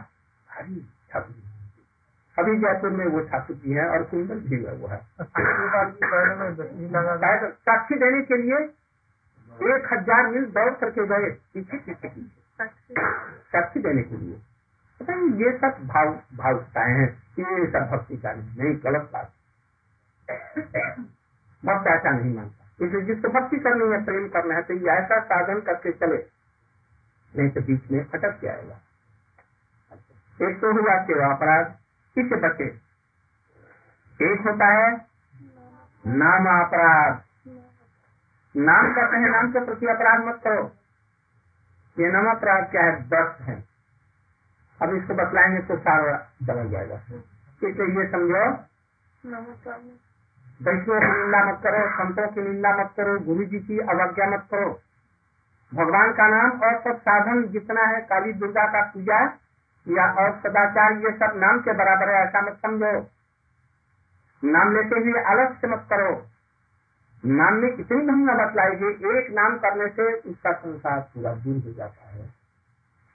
अभी 2.36 2.56
जयपुर 2.58 2.90
में 2.90 3.06
वो 3.06 3.20
ठाकुर 3.28 3.56
जी 3.56 3.72
है 3.72 3.84
और 3.90 4.02
कुंडल 4.10 4.40
भी 4.48 4.58
है 4.64 4.72
वो 4.74 4.88
है। 4.88 4.98
साक्षी 7.68 7.94
देने 7.96 8.20
के 8.22 8.36
लिए 8.42 8.58
एक 9.58 9.92
हज़ार 9.92 10.26
मील 10.26 10.44
दौड़ 10.52 10.72
करके 10.74 11.06
गए, 11.06 11.30
पीछे 11.54 11.78
पीछे 11.78 12.08
साक्षी 12.58 13.80
देने 13.80 14.02
के 14.02 14.16
लिए। 14.16 14.36
पता 15.00 15.14
नहीं, 15.14 15.30
ये 15.40 15.56
सब 15.58 15.86
भाव, 15.86 16.12
भावुकताएँ 16.36 16.94
हैं, 16.94 17.08
ये 17.38 17.66
सब 17.66 17.88
भक्ति 17.92 18.16
का 18.16 18.32
नहीं, 18.32 18.74
गलत 18.84 19.10
बात। 19.12 19.32
भक्त 21.62 21.86
ऐसा 21.88 22.10
नहीं 22.10 22.34
मानता। 22.34 22.84
इसलिए 22.84 23.02
जिसको 23.04 23.28
भक्ति 23.30 23.58
करनी 23.58 23.92
है, 23.92 24.04
प्रेम 24.04 24.28
करना 24.28 24.54
है 24.54 24.62
तो 24.62 24.74
ये 24.74 24.90
ऐसा 24.92 25.20
साधन 25.24 25.60
करके 25.60 25.92
चले। 25.92 26.18
नहीं 27.32 27.50
तो 27.50 27.60
बीच 27.60 27.90
में 27.90 28.00
अटक 28.00 28.40
जाएगा। 28.42 28.80
एक 30.38 30.60
तो 30.60 30.72
हुआ 30.72 30.98
सेवा 31.04 31.32
अपराध 31.34 31.72
किससे 32.16 32.36
बचे? 32.38 32.66
एक 34.20 34.46
होता 34.46 34.66
है, 34.68 34.90
नाम 36.04 36.46
अपराध। 36.50 37.22
नाम 38.58 38.94
कहते 38.94 39.16
हैं, 39.16 39.30
नाम 39.30 39.52
के 39.52 39.64
प्रति 39.64 39.86
अपराध 39.86 40.24
मत 40.24 40.40
करो। 40.44 40.72
ये 42.00 42.12
नम 42.12 42.30
अपराध 42.30 42.70
क्या 42.70 42.82
है? 42.82 43.08
दस 43.08 43.40
है। 43.40 43.64
अब 44.82 44.94
इसको 44.94 45.14
बतलाएँगे 45.14 45.58
तो 45.58 45.76
सारा 45.76 46.28
बदल 46.42 46.70
जाएगा। 46.70 46.94
इसलिए 46.94 48.04
ये 48.04 48.10
समझो। 48.10 48.50
वैष्णव 50.62 51.00
की 51.00 51.20
निंदा 51.20 51.44
मत 51.44 51.60
करो, 51.62 51.88
संतों 51.88 52.28
की 52.28 52.40
निंदा 52.42 52.76
मत 52.76 52.90
करो 52.96 53.18
गुरु 53.18 53.44
जी 53.44 53.58
की 53.58 53.78
अवज्ञा 53.78 54.26
मत 54.26 54.46
करो। 54.50 54.80
भगवान 55.74 56.12
का 56.12 56.28
नाम 56.28 56.60
और 56.60 56.80
सब 56.80 57.00
साधन 57.00 57.42
जितना 57.42 57.82
है, 57.82 58.00
काली 58.00 58.32
दुर्गा 58.32 58.66
का 58.66 58.82
पूजा 58.82 59.20
या 59.88 60.12
और 60.12 60.38
सदाचार, 60.38 60.92
ये 60.92 61.10
सब 61.10 61.32
नाम 61.36 61.60
के 61.60 61.72
बराबर 61.72 62.08
है, 62.08 62.24
ऐसा 62.24 62.40
मत 62.40 62.52
समझो। 62.52 63.10
नाम 64.44 64.76
लेते 64.76 65.00
हुए 65.00 65.22
अलग 65.22 65.58
से 65.58 65.66
मत 65.66 65.86
करो। 65.90 66.26
नाम 67.26 67.54
में 67.54 67.74
इतनी 67.74 68.02
महिमा 68.02 68.46
बतलाएगी 68.46 69.18
एक 69.18 69.30
नाम 69.30 69.58
करने 69.58 69.88
से 69.88 70.12
उसका 70.30 70.52
संसार 70.52 71.00
पूरा 71.00 71.34
दूर 71.34 71.62
हो 71.64 71.72
जाता 71.72 72.08
है। 72.08 72.34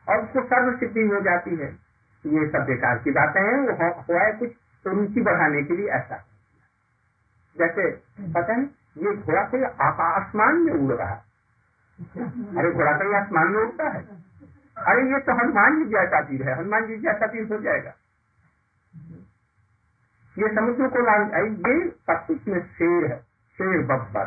और 0.10 0.24
उसको 0.24 0.44
सर्व 0.44 0.78
सिद्धि 0.78 1.02
हो 1.02 1.22
जाती 1.22 1.56
है। 1.56 1.84
ये 2.26 2.50
सब 2.50 2.60
बेकार 2.60 2.98
की 2.98 3.12
बातें 3.12 3.42
हैं, 3.42 3.60
वो 3.60 4.06
हुआ 4.10 4.22
है 4.22 4.32
कुछ 4.32 4.52
रुचि 4.88 5.22
बढ़ाने 5.22 5.64
के 5.64 5.76
लिए 5.76 5.88
ऐसा। 5.88 6.26
जैसे, 7.58 7.92
पता 8.34 8.54
है 8.54 8.64
ये 8.98 9.18
घोड़ा 9.18 9.44
कोई 9.44 9.64
आसमान 9.82 10.56
में 10.56 10.74
उड़ 10.74 10.94
रहा 10.94 11.10
है। 11.10 11.24
अरे, 12.58 12.72
घोड़ा 12.72 12.92
कोई 12.92 13.16
आसमान 13.16 13.48
में 13.48 13.60
उड़ता 13.60 13.90
है। 13.90 14.02
अरे, 14.78 15.14
ये 15.14 15.20
तो 15.20 15.34
हनुमान 15.34 15.84
जी 15.84 15.90
जैसा 15.90 16.22
तीर 16.22 16.50
है, 16.50 16.58
हनुमान 16.58 16.88
जी 16.88 16.98
जैसा 16.98 17.28
तीर 17.28 17.54
हो 17.54 17.60
जाएगा। 17.60 17.94
ये 20.38 20.56
समुद्र 20.56 20.88
को 20.88 21.00
लाल 21.00 21.22
ये 21.50 21.90
सब 21.90 22.26
कुछ 22.28 22.48
में 22.48 22.66
शेर 22.66 23.12
है। 23.12 23.33
शेर 23.58 23.82
बब्बर 23.86 24.26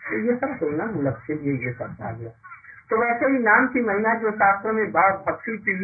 तो 0.00 0.18
ये 0.26 0.36
सब 0.36 0.50
बोलना 0.60 0.84
मूलक 0.86 1.16
से 1.26 1.34
ये 1.44 1.52
ये 1.66 1.72
सब 1.72 2.02
आ 2.02 2.10
गया 2.10 2.30
तो 2.90 2.98
वैसे 3.02 3.26
ही 3.26 3.38
नाम 3.42 3.66
की 3.66 3.80
महिमा 3.80 4.14
जो 4.14 4.30
शास्त्रों 4.30 4.72
में 4.72 4.86
भाव 4.92 5.12
भक्ति 5.28 5.56
की 5.58 5.74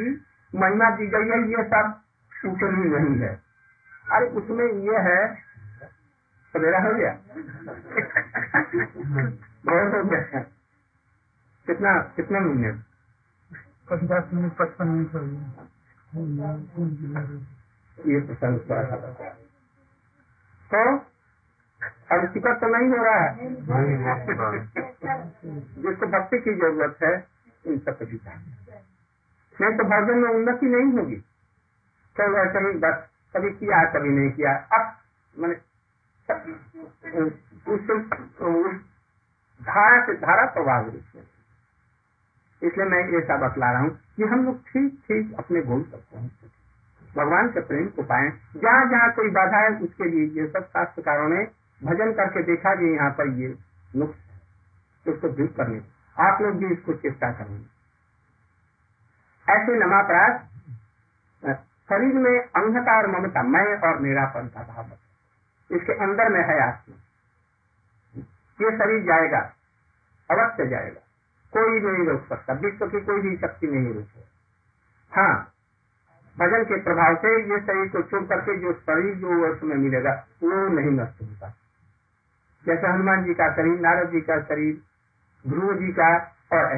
महिमा 0.54 0.90
दी 0.96 1.06
गई 1.06 1.28
है 1.30 1.38
ये 1.50 1.62
सब 1.68 2.00
उतनी 2.44 2.88
नहीं 2.88 3.18
है। 3.20 3.32
अरे 4.12 4.26
उसमें 4.38 4.66
ये 4.86 4.98
है 5.06 5.18
सवेरा 6.54 6.78
हो 6.82 6.92
गया। 6.94 7.12
बहुत 9.66 9.94
हो 9.94 10.02
गया। 10.04 10.40
कितना 11.66 11.92
कितना 12.16 12.40
मिनट 12.40 12.76
पचास 13.90 14.24
मिनट 14.34 14.52
पचपन 14.52 14.88
मिनट 14.88 15.14
हो 15.14 15.20
गया 16.26 16.50
ये 17.98 18.20
प्रसंग 18.26 18.54
थोड़ा 18.70 18.82
सा 18.82 18.96
तो 20.74 20.82
अब 22.14 22.26
टिकट 22.34 22.60
तो 22.60 22.68
नहीं 22.74 22.88
हो 22.90 23.04
रहा 23.04 23.22
है। 23.22 23.30
जिसको 25.82 26.06
भक्ति 26.14 26.38
की 26.38 26.54
ज़रूरत 26.54 26.94
है 27.02 27.12
इन 27.64 27.78
सब 27.78 27.98
कभी 27.98 28.20
नहीं 29.56 29.76
तो 29.78 29.84
भजन 29.90 30.18
में 30.18 30.28
उन्नति 30.30 30.66
नहीं 30.66 30.92
होगी। 30.98 31.16
तो 32.16 32.22
ऐसे 32.44 32.58
ही 32.66 32.72
बस 32.84 32.96
कभी 33.34 33.50
किया 33.58 33.82
कभी 33.92 34.10
नहीं 34.10 34.30
किया। 34.32 34.54
अब 34.78 34.82
मैंने 35.36 35.56
उस, 37.66 37.82
उस 38.40 38.80
धारा 39.60 39.98
से 40.06 40.14
धारा 40.20 40.44
प्रभाव 40.54 40.88
इसलिए 42.62 42.86
मैं 42.86 42.98
ऐसा 43.18 43.36
बतला 43.38 43.70
रहा 43.72 43.80
हूँ 43.80 43.90
कि 44.16 44.22
हम 44.32 44.44
लोग 44.46 44.56
ठीक 44.66 44.98
ठीक 45.06 45.34
अपने 45.38 45.62
गोल 45.62 45.82
तक 45.82 46.02
पहुँच 46.12 46.30
भगवान 47.16 47.48
के 47.48 47.60
प्रेम 47.60 47.88
को 47.88 48.02
पाए। 48.02 48.28
जहाँ 48.56 48.84
जहाँ 48.90 49.12
कोई 49.12 49.30
बाधा 49.30 49.58
है, 49.58 49.70
उसके 49.78 50.04
लिए 50.04 50.42
ये 50.42 50.48
सब 50.48 50.66
शास्त्रकारों 50.66 51.28
ने 51.28 51.44
भजन 51.84 52.12
करके 52.12 52.42
देखा 52.42 52.74
कि 52.74 52.94
यहाँ 52.94 53.10
पर 53.10 53.28
ये 53.28 53.54
नुक्स 53.96 54.18
है 54.18 55.12
उसको 55.12 55.28
दूर 55.28 55.46
करने 55.46 55.80
आप 56.16 56.42
लोग 56.42 56.56
भी 56.56 56.72
इसको 56.72 56.92
चेष्टा 56.92 57.32
करेंगे 57.32 57.72
ऐसे 59.46 59.78
नमापराध, 59.78 60.38
शरीर 61.88 62.14
में 62.14 62.38
अंधता 62.40 62.96
और 62.98 63.06
ममता, 63.06 63.42
मैं 63.42 63.78
और 63.78 63.98
मेरापन 63.98 64.48
का 64.48 64.62
भाव 64.62 65.76
इसके 65.76 65.92
अंदर 65.92 66.28
में 66.28 66.40
है 66.40 66.60
आत्मा। 66.62 66.96
ये 68.60 68.76
शरीर 68.78 69.02
जाएगा, 69.02 69.38
अवश्य 70.30 70.66
जाएगा। 70.66 71.00
कोई 71.52 71.80
नहीं 71.80 72.06
रोक 72.06 72.28
सकता। 72.28 72.52
विश्व 72.52 72.86
की 72.88 73.00
कोई 73.00 73.20
भी 73.20 73.36
शक्ति 73.36 73.66
नहीं 73.66 73.94
रोक 73.94 74.06
हाँ 75.12 75.51
भजन 76.38 76.64
के 76.64 76.82
प्रभाव 76.82 77.16
से 77.16 77.54
ये 77.54 77.60
शरीर 77.60 77.88
को 77.88 78.02
छोड़ 78.02 78.24
करके 78.24 78.56
जो 78.56 78.72
शरीर, 78.72 79.14
जो 79.14 79.52
उसमें 79.52 79.76
मिलेगा, 79.76 80.26
वो 80.42 80.68
नहीं 80.68 80.90
नष्ट 80.90 81.22
होता। 81.22 81.54
जैसे 82.66 82.86
हनुमान 82.86 83.24
जी 83.24 83.34
का 83.34 83.52
शरीर, 83.56 83.80
नारद 83.80 84.10
जी 84.10 84.20
का 84.20 84.40
शरीर, 84.40 84.82
ध्रुव 85.48 85.74
जी 85.74 85.92
का 85.92 86.36
और 86.52 86.76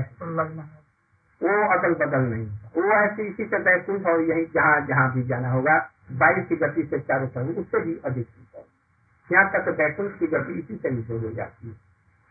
वो 1.42 1.78
अदल 1.78 2.06
बदल 2.06 2.18
नहीं 2.18 2.46
वो 2.76 2.92
ऐसे 2.92 3.22
इसी 3.22 3.44
से 3.44 3.58
बैकुंठ 3.58 4.06
और 4.06 4.20
यही 4.20 4.44
जहाँ 4.44 4.86
जहाँ 4.86 5.12
भी 5.12 5.22
जाना 5.22 5.50
होगा, 5.50 5.90
वायु 6.12 6.44
की 6.44 6.56
गति 6.56 6.82
से 6.82 6.98
चारों 6.98 7.28
तरफ़, 7.28 7.48
उससे 7.48 7.80
भी 7.80 8.00
अधिक 8.04 8.26
यहाँ 9.32 9.50
तक 9.52 9.68
बैकुंठ 9.68 10.18
की 10.18 10.26
गति 10.26 10.52
इसी 10.52 10.76
तरीके 10.76 11.12
हो 11.12 11.30
जाती 11.30 11.68
है। 11.68 11.76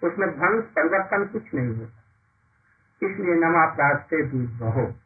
उसमें 0.09 0.29
ध्वंस, 0.29 0.63
परिवर्तन 0.63 1.25
कुछ 1.25 1.53
नहीं 1.53 1.67
होता। 1.67 2.03
इसलिए 3.07 3.35
नमापराध 3.35 3.97
से 3.97 4.23
दूर 4.23 4.67
रहो 4.67 5.02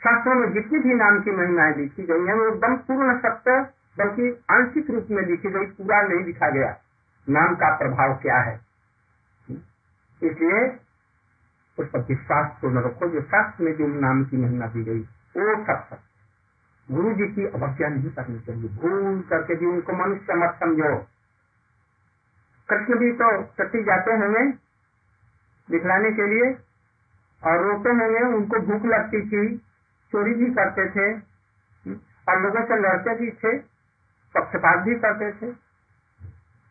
शास्त्रों 0.00 0.34
में 0.34 0.52
जितनी 0.52 0.78
भी 0.78 0.94
नाम 0.94 1.20
की 1.20 1.30
महिमाएँ 1.30 1.74
लिखी 1.74 2.02
गई 2.02 2.26
है, 2.26 2.34
वो 2.34 2.54
एकदम 2.54 2.76
पूर्ण 2.76 3.18
सत्य, 3.18 3.70
बल्कि 3.98 4.44
आंशिक 4.50 4.90
रूप 4.90 5.06
में 5.10 5.22
लिखी 5.22 5.50
गई, 5.50 5.64
पूरा 5.64 6.02
नहीं 6.02 6.24
लिखा 6.24 6.50
गया। 6.50 6.76
नाम 7.28 7.54
का 7.54 7.76
प्रभाव 7.76 8.14
क्या 8.14 8.36
है? 8.36 8.60
इसलिए 10.22 10.80
उस 11.78 11.88
पर 11.88 11.98
विश्वास 11.98 12.58
पूर्ण 12.62 12.80
रखो 12.80 13.08
जो 13.08 13.20
शास्त्र 13.20 13.64
में 13.64 13.76
जो 13.76 13.86
नाम 13.86 14.24
की 14.24 14.36
महिमा 14.36 14.66
दी 14.66 14.84
गई, 14.84 15.00
वो 15.36 15.64
सब 15.64 15.86
सत्य। 15.90 16.10
गुरु 16.94 17.12
जी 17.12 17.26
की 17.26 17.46
अवज्ञा 17.46 17.88
नहीं 17.88 18.10
करनी 18.10 18.40
चाहिए। 18.40 18.68
भूल 18.68 19.24
करके 19.30 19.54
भी 19.54 19.66
उनको 19.66 19.92
मनुष्य 19.92 20.34
मत 20.34 20.56
समझो। 20.60 21.06
कृष्ण 22.68 22.98
भी 22.98 23.12
तो 23.12 23.44
सती 23.44 23.82
जाते 23.82 24.12
होंगे 24.12 24.52
दिखलाने 25.70 26.12
के 26.12 26.26
लिए, 26.26 26.58
और 27.44 27.62
रोते 27.62 27.88
होंगे, 27.88 28.36
उनको 28.36 28.60
भूख 28.60 28.82
लगती 28.82 29.28
थी। 29.28 29.62
चोरी 30.12 30.34
भी 30.34 30.46
करते 30.54 30.88
थे, 30.90 31.08
और 32.28 32.40
लोगों 32.42 32.62
से 32.64 32.76
लड़ते 32.78 33.14
भी 33.16 33.30
थे, 33.34 33.56
पक्षपात 34.34 34.78
भी 34.78 34.94
करते 34.94 35.30
थे। 35.32 35.50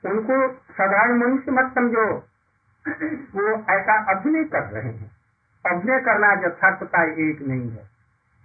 उनको 0.04 0.36
साधारण 0.74 1.18
मनुष्य 1.18 1.52
मत 1.52 1.72
समझो, 1.76 2.06
वो 3.36 3.48
ऐसा 3.72 3.96
अभिनय 4.12 4.44
कर 4.44 4.64
रहे 4.66 4.92
हैं। 4.92 5.12
अभिनय 5.66 6.00
करना 6.00 6.32
यथार्थता 6.46 7.04
एक 7.24 7.42
नहीं 7.42 7.70
है, 7.70 7.90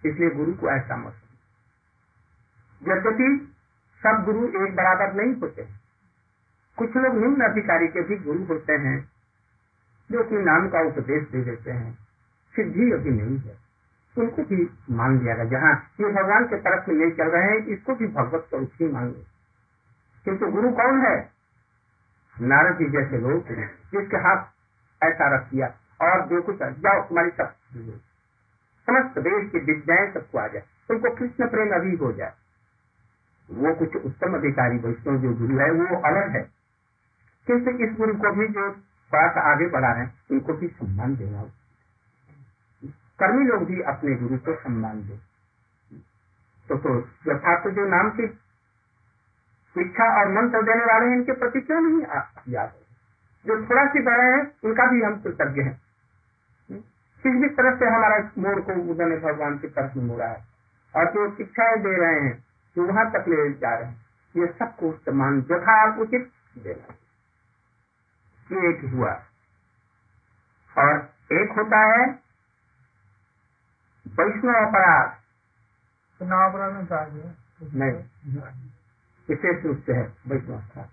इसलिए 0.03 0.31
गुरु 0.31 0.55
को 0.55 0.71
ऐसा 0.71 0.97
मत 0.97 1.13
समझो। 1.13 2.93
यद्यपि 2.93 3.29
सब 4.03 4.23
गुरु 4.25 4.47
एक 4.63 4.75
बराबर 4.77 5.13
नहीं 5.15 5.35
होते 5.35 5.67
कुछ 6.79 6.97
लोग 6.97 7.17
निम्न 7.17 7.45
अधिकारी 7.45 7.89
के 7.89 8.03
भी 8.03 8.17
गुरु 8.17 8.45
होते 8.45 8.73
हैं, 8.79 8.99
जो 10.11 10.23
कि 10.25 10.37
नाम 10.37 10.69
का 10.69 10.81
उपदेश 10.81 11.29
दे 11.29 11.43
देते 11.45 11.71
हैं, 11.71 11.93
सिद्धि 12.55 12.91
अभी 12.93 13.11
नहीं 13.13 13.39
है। 13.39 13.64
उनको 14.17 14.43
भी 14.45 14.67
मान 14.91 15.19
लिया 15.19 15.35
गया। 15.35 15.45
जहाँ 15.51 15.73
ये 16.01 16.11
भगवान 16.13 16.45
के 16.45 16.57
तरफ़ 16.59 16.91
में 16.91 16.97
नहीं 16.97 17.11
चल 17.13 17.29
रहे 17.29 17.45
हैं 17.45 17.57
इसको 17.69 17.95
भी 17.95 18.07
भगवत 18.09 18.47
स्वरूप 18.49 18.71
ही 18.81 18.89
मान 18.89 19.07
लो 19.07 19.25
किंतु 20.27 20.51
गुरु 20.51 20.71
कौन 20.73 21.01
है? 21.01 21.17
नारद 22.37 22.79
जी 22.79 22.85
जैसे 22.91 23.19
लोग 23.19 23.49
जिसके 23.93 24.17
हाथ 24.19 24.45
ऐसा 25.03 25.35
रख 25.35 25.51
दिया, 25.51 25.67
और 26.01 26.27
जो 26.29 26.41
कुछ 26.43 26.57
जाओ 26.57 27.03
तुम्हारी 27.03 27.31
सब 27.31 27.53
समस्त 28.89 29.19
देश 29.19 29.51
की 29.51 29.59
विद्याएँ 29.65 30.13
सबको 30.13 30.39
आ 30.39 30.47
जाए 30.47 30.63
तुमको 30.89 31.11
कृष्ण 31.11 31.49
प्रेम 31.49 31.75
अभी 31.75 31.97
हो 31.97 32.13
जाए। 32.13 32.33
वो 33.49 33.75
कुछ 33.75 33.97
उत्तम 33.97 34.35
अधिकारी 34.35 34.79
वैष्णव 34.79 35.19
जो 35.19 35.33
गुरु 35.35 35.59
है, 35.59 35.71
वो 35.73 35.97
अलग 36.01 36.31
है। 36.31 36.43
किंतु 37.47 37.71
इस 37.85 37.93
गुरु 37.93 38.15
को 38.15 38.33
भी 38.33 38.47
जो 38.49 38.71
थोड़ा 39.13 39.27
सा 39.29 39.41
आगे 39.53 39.67
बढ़ा 39.69 39.93
हैं, 39.93 40.09
उनको 40.31 40.53
भी 40.53 40.69
सम्मान 40.69 41.17
देना 41.17 41.43
कर्मी 43.25 43.45
लोग 43.45 43.65
भी 43.65 43.81
अपने 43.81 44.15
गुरु 44.15 44.39
को 44.39 44.55
सम्मान 44.55 45.03
दे। 45.03 45.17
तो 46.69 46.79
तो 46.79 46.99
यथार्थ 47.33 47.75
जो 47.75 47.89
नाम 47.89 48.11
की 48.11 48.27
शिक्षा 49.75 50.21
और 50.21 50.29
मंत्र 50.33 50.63
देने 50.63 50.85
वाले 50.85 51.07
हैं, 51.07 51.17
इनके 51.17 51.33
प्रति 51.33 51.61
क्यों 51.61 51.81
नहीं 51.81 52.07
याद 52.49 52.73
जो 53.47 53.67
थोड़ा 53.71 53.87
सी 53.87 54.03
बड़े 54.03 54.25
हैं, 54.25 54.53
उनका 54.65 54.87
भी 54.87 55.03
हम 55.03 55.21
कृतज्ञ 55.21 55.63
हैं। 55.63 55.83
किस 57.23 57.33
भी 57.33 57.49
तरह 57.49 57.77
से 57.77 57.85
हमारा 57.85 58.31
मोड़ 58.39 58.61
को 58.61 58.73
उदय 58.73 59.17
भगवान 59.17 59.59
की 59.59 59.69
तरफ़ 59.69 59.99
में 59.99 60.05
मोड़ा 60.05 60.27
है, 60.27 60.45
और 60.97 61.13
जो 61.13 61.37
शिक्षाएँ 61.37 61.77
दे 61.77 61.97
रहे 61.97 62.21
हैं, 62.21 62.45
जो 62.77 62.87
वहाँ 62.87 63.11
तक 63.11 63.25
ले 63.29 63.53
जा 63.53 63.75
रहे 63.75 63.89
हैं, 63.89 64.07
ये 64.37 64.47
सबको 64.47 64.93
सम्मान 64.93 65.47
यथा 65.51 65.97
उचित 65.97 66.33
देना 66.59 66.95
एक 68.71 68.85
हुआ। 68.85 69.23
और 70.79 71.15
एक 71.33 71.51
होता 71.57 71.79
है 71.79 72.24
वैष्णव 74.15 74.57
अपराध 74.57 75.13
चुनाव 76.21 76.51
अपराध 76.51 76.73
में 76.73 76.87
चाहिए 76.87 77.31
नहीं 77.75 77.99
विशेष 79.29 79.65
रूप 79.65 79.79
से 79.87 79.93
है 79.93 80.07
वैष्णव 80.29 80.57
अपराध 80.57 80.89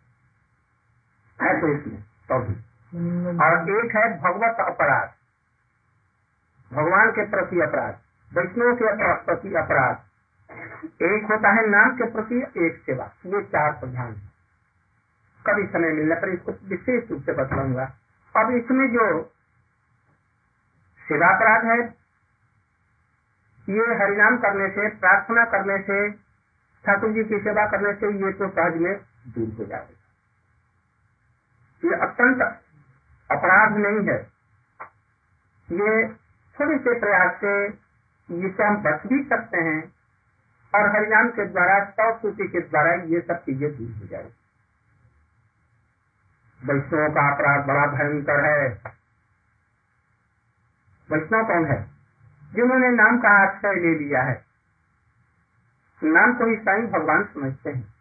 है 1.40 1.52
तो 1.62 1.68
इसमें 1.74 2.02
तो 2.30 2.40
भी 2.40 2.56
और 3.44 3.70
एक 3.72 3.96
है 3.96 4.06
भगवत 4.22 4.60
अपराध। 4.66 5.12
भगवान 6.72 7.12
के 7.12 7.26
प्रति 7.30 7.62
अपराध 7.62 8.00
वैष्णव 8.32 8.76
के 8.76 9.14
प्रति 9.26 9.54
अपराध। 9.56 9.96
एक 11.04 11.32
होता 11.32 11.50
है 11.52 11.68
नाम 11.70 11.96
के 11.98 12.10
प्रति 12.12 12.38
एक 12.66 12.82
सेवा। 12.86 13.06
ये 13.26 13.42
चार 13.46 13.72
प्रधान 13.80 14.14
है। 14.14 14.30
कभी 15.46 15.66
समय 15.68 15.92
मिलने 15.94 16.16
पर 16.16 16.30
इसको 16.30 16.52
विशेष 16.70 17.10
रूप 17.12 17.22
से 17.22 17.34
बतलाऊँगा। 17.34 17.86
अब 18.36 18.52
इसमें 18.56 18.88
जो 18.92 19.06
सेवा 21.02 21.30
अपराध 21.36 21.66
है 21.66 21.78
ये 23.72 23.96
हरिनाम 23.96 24.38
करने 24.38 24.70
से, 24.70 24.90
प्रार्थना 24.90 25.46
करने 25.46 25.78
से, 25.82 26.12
ठाकुर 26.86 27.12
जी 27.12 27.24
की 27.24 27.40
सेवा 27.40 27.66
करने 27.66 27.94
से 27.94 28.12
ये 28.26 28.32
तो 28.34 28.50
सहज 28.50 28.76
में 28.76 28.94
दूर 29.28 29.56
हो 29.60 29.66
जाएगा 29.66 30.00
ये 31.84 32.00
अत्यंत 32.02 32.42
अपराध 33.30 33.78
नहीं 33.78 34.08
है। 34.08 34.18
ये 35.70 36.08
थोड़े 36.56 36.78
से 36.78 37.00
प्रयास 37.00 37.40
से 37.40 37.54
इससे 38.30 38.64
हम 38.64 38.76
बच 38.78 39.08
भी 39.08 39.24
सकते 39.24 39.58
हैं 39.58 39.94
और 40.74 40.90
हरिनाम 40.96 41.30
के 41.30 41.46
द्वारा, 41.46 41.84
सौ 41.86 42.18
सूची 42.18 42.48
के 42.48 42.60
द्वारा 42.60 42.94
ये 42.94 43.22
सब 43.22 43.38
चीज़ें 43.38 43.70
दूर 43.78 43.92
हो 43.92 44.08
जाएगी। 44.08 44.38
वैष्णव 46.68 47.14
का 47.14 47.32
अपराध 47.34 47.66
बड़ा 47.68 47.86
भयंकर 47.88 48.46
है। 48.46 48.68
वैष्णव 51.10 51.46
कौन 51.46 51.66
है? 51.66 51.91
जिन्होंने 52.54 52.90
नाम 52.90 53.18
का 53.18 53.30
आश्रय 53.30 53.74
ले 53.74 54.00
लिया 54.00 54.22
है। 54.22 54.46
नाम 56.04 56.34
को 56.34 56.46
ही 56.46 56.56
साई 56.56 56.82
भगवान 56.82 57.24
समझते 57.24 57.70
हैं। 57.70 57.94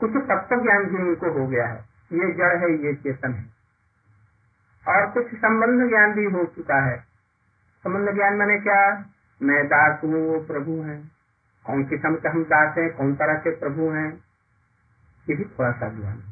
कुछ 0.00 0.10
तत्व 0.10 0.62
ज्ञान 0.62 0.84
भी 0.84 0.96
उनको 0.96 1.32
हो 1.32 1.46
गया 1.46 1.66
है। 1.66 1.84
ये 2.12 2.32
जड़ 2.32 2.56
है, 2.56 2.86
ये 2.86 2.94
चेतन 2.94 3.32
है। 3.32 3.60
और 4.88 5.10
कुछ 5.10 5.26
संबंध 5.26 5.88
ज्ञान 5.88 6.12
भी 6.12 6.24
हो 6.24 6.44
चुका 6.44 6.82
है। 6.86 6.98
संबंध 7.82 8.14
ज्ञान 8.14 8.34
मैंने 8.34 8.58
क्या? 8.58 9.04
मैं 9.42 9.66
दास 9.66 10.04
हूँ, 10.04 10.14
वो 10.14 10.40
प्रभु 10.40 10.82
है। 10.82 11.10
कौन 11.66 11.84
किस्म 11.84 12.16
के 12.16 12.28
हम 12.28 12.44
दास 12.44 12.78
हैं, 12.78 12.92
कौन 12.92 13.14
तरह 13.14 13.34
के 13.34 13.50
प्रभु 13.56 13.90
हैं? 13.90 14.24
ये 15.28 15.34
भी 15.34 15.44
थोड़ा 15.44 15.72
सा 15.72 15.88
ज्ञान 15.88 16.22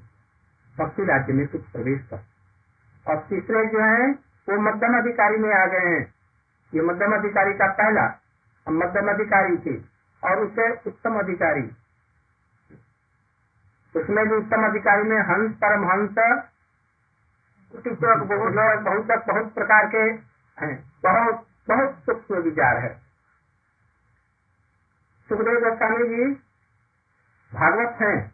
भक्ति 0.79 1.05
राज्य 1.05 1.33
में 1.33 1.49
कुछ 1.49 1.63
प्रवेश 1.63 2.07
कर। 2.13 2.21
और 3.11 3.19
तीसरे 3.19 3.67
जो 3.67 3.81
है, 3.81 4.11
वो 4.49 4.61
मध्यम 4.61 4.99
अधिकारी 4.99 5.37
में 5.37 5.55
आ 5.55 5.67
गए 5.67 5.89
हैं। 5.89 6.18
ये 6.73 6.83
मध्यम 6.83 7.15
अधिकारी 7.19 7.53
का 7.55 7.67
पहला, 7.73 8.07
मध्यम 8.67 9.11
अधिकारी 9.11 9.57
थे, 9.57 9.75
और 10.23 10.41
उसे 10.41 10.71
उत्तम 10.87 11.19
अधिकारी। 11.19 11.65
उसमें 13.95 14.25
भी 14.29 14.35
उत्तम 14.37 14.65
अधिकारी 14.69 15.03
में 15.03 15.21
हंस, 15.21 15.53
परमहंस 15.55 16.15
बहुत 17.75 19.25
बहुत 19.29 19.55
प्रकार 19.55 19.87
के 19.87 19.99
हैं। 20.59 20.75
बहुत 21.03 21.47
बहुत 21.69 21.99
सूक्ष्म 22.07 22.37
विचार 22.37 22.77
है। 22.77 22.93
सुखदेव 25.29 25.59
गोस्वामी 25.61 26.05
जी 26.09 26.25
भागवत 27.53 27.99
हैं, 28.03 28.33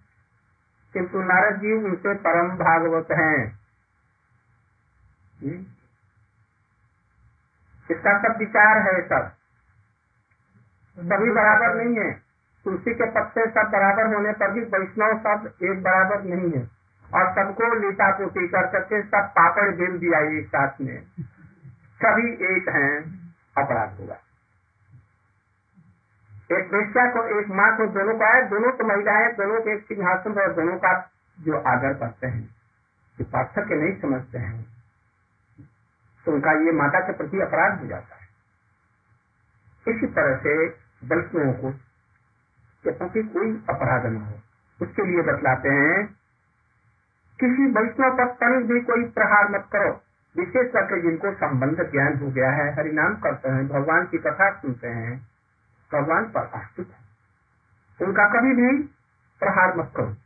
किंतु 0.95 1.23
नारद 1.23 1.57
जी 1.57 1.73
उनसे 1.73 2.15
परम 2.15 2.49
भागवत 2.57 3.09
हैं। 3.13 3.59
इसका 7.91 8.19
सब 8.23 8.39
विचार 8.39 8.79
है 8.79 9.03
सब। 9.03 9.33
सभी 10.99 11.31
बराबर 11.31 11.75
नहीं 11.75 11.97
है। 11.97 12.13
तुलसी 12.65 12.95
के 12.95 13.11
पत्ते 13.11 13.47
सब 13.51 13.71
बराबर 13.71 14.15
होने 14.15 14.33
पर 14.33 14.51
भी 14.51 14.61
वैष्णव 14.61 15.19
सब 15.19 15.53
एक 15.63 15.83
बराबर 15.83 16.23
नहीं 16.23 16.53
है। 16.53 16.71
और 17.15 17.33
सबको 17.33 17.75
लीटा 17.75 18.11
पोटी 18.11 18.49
कर 18.49 18.67
करके 18.67 19.03
सब 19.03 19.31
पापड़ 19.31 19.75
बिल 19.75 19.99
दिया 19.99 20.39
एक 20.39 20.47
साथ 20.47 20.81
में। 20.81 21.03
सभी 21.95 22.57
एक 22.57 22.69
हैं, 22.69 23.21
अपराध 23.59 24.01
होगा 24.01 24.19
एक 26.53 26.75
वेश्या 26.75 27.11
को 27.11 27.41
एक 27.41 27.49
माँ 27.49 27.77
को 27.77 27.87
दोनों 27.87 28.19
का 28.19 28.27
है, 28.27 28.49
दोनों 28.49 28.73
तो 28.73 28.85
महिलाएँ 28.85 29.33
दोनों 29.33 29.61
के 29.61 29.73
एक 29.75 29.85
सिंहासन 29.85 30.33
और 30.33 30.53
दोनों 30.53 30.77
का 30.77 31.11
जो 31.41 31.57
आदर 31.57 31.95
करते 31.95 32.27
हैं 32.27 32.55
पार्थक्य 33.21 33.75
नहीं 33.75 34.01
समझते 34.01 34.39
हैं। 34.39 34.74
तो 36.27 36.33
उनका 36.33 36.53
ये 36.53 36.73
माता 36.73 37.01
के 37.01 37.13
प्रति 37.13 37.41
अपराध 37.41 37.81
हो 37.81 37.87
जाता 37.87 38.15
है। 38.15 38.25
इसी 39.89 40.07
तरह 40.07 40.37
से 40.37 40.67
वैष्णवों 41.05 41.53
को 41.53 41.71
प्रति 42.91 43.23
कोई 43.23 43.65
अपराध 43.69 44.07
न 44.07 44.17
हो। 44.17 44.35
उसके 44.83 45.07
लिए 45.07 45.23
बतलाते 45.23 45.69
हैं, 45.69 46.07
किसी 47.41 47.67
वैष्णव 47.67 48.17
पर 48.17 48.27
तनिक 48.27 48.73
भी 48.73 48.81
कोई 48.81 49.05
प्रहार 49.05 49.49
मत 49.49 49.69
करो। 49.73 50.01
विशेष 50.37 50.73
करके 50.73 51.03
जिनको 51.03 51.33
संबंध 51.33 51.91
ज्ञान 51.93 52.19
हो 52.19 52.29
गया 52.29 52.51
है, 52.51 52.75
हरिनाम 52.75 53.17
करते 53.17 53.49
हैं, 53.49 53.69
भगवान 53.69 54.07
की 54.07 54.19
कथा 54.19 54.51
सुनते 54.51 54.89
हैं, 54.89 55.29
भगवान 55.93 56.25
पर 56.25 56.51
आश्रित 56.55 56.89
है। 56.89 57.05
उनका 58.07 58.29
कभी 58.29 58.53
भी 58.53 58.83
प्रहार 59.41 59.77
मत 59.77 59.93
करो। 59.97 60.17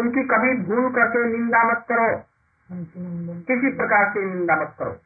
उनकी 0.00 0.22
कभी 0.22 0.62
भूल 0.62 0.92
करके 0.92 1.38
निंदा 1.38 1.62
मत 1.62 1.86
करो। 1.92 2.35
किसी 2.70 3.70
प्रकार 3.76 4.08
की 4.10 4.24
निंदा 4.24 4.54
मत 4.56 4.74
करो। 4.78 4.96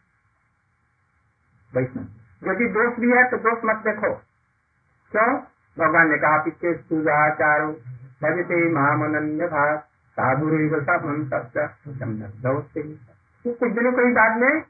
वैष्णव, 1.73 2.05
यदि 2.43 2.69
दोष 2.69 2.99
भी 2.99 3.11
है 3.11 3.25
तो 3.31 3.37
दोष 3.39 3.65
मत 3.65 3.83
देखो। 3.85 4.15
क्यों? 5.13 5.31
भगवान 5.77 6.11
ने 6.11 6.17
कहा 6.19 6.39
पिछले 6.43 6.75
सुजाचारो 6.75 7.69
भजते 8.23 8.57
महामनन्य 8.73 9.47
भाग 9.47 9.79
साधु 10.17 10.47
कुछ 13.45 13.71
दिनों 13.73 13.93
के 13.93 14.13
बाद 14.13 14.37
में 14.39 14.61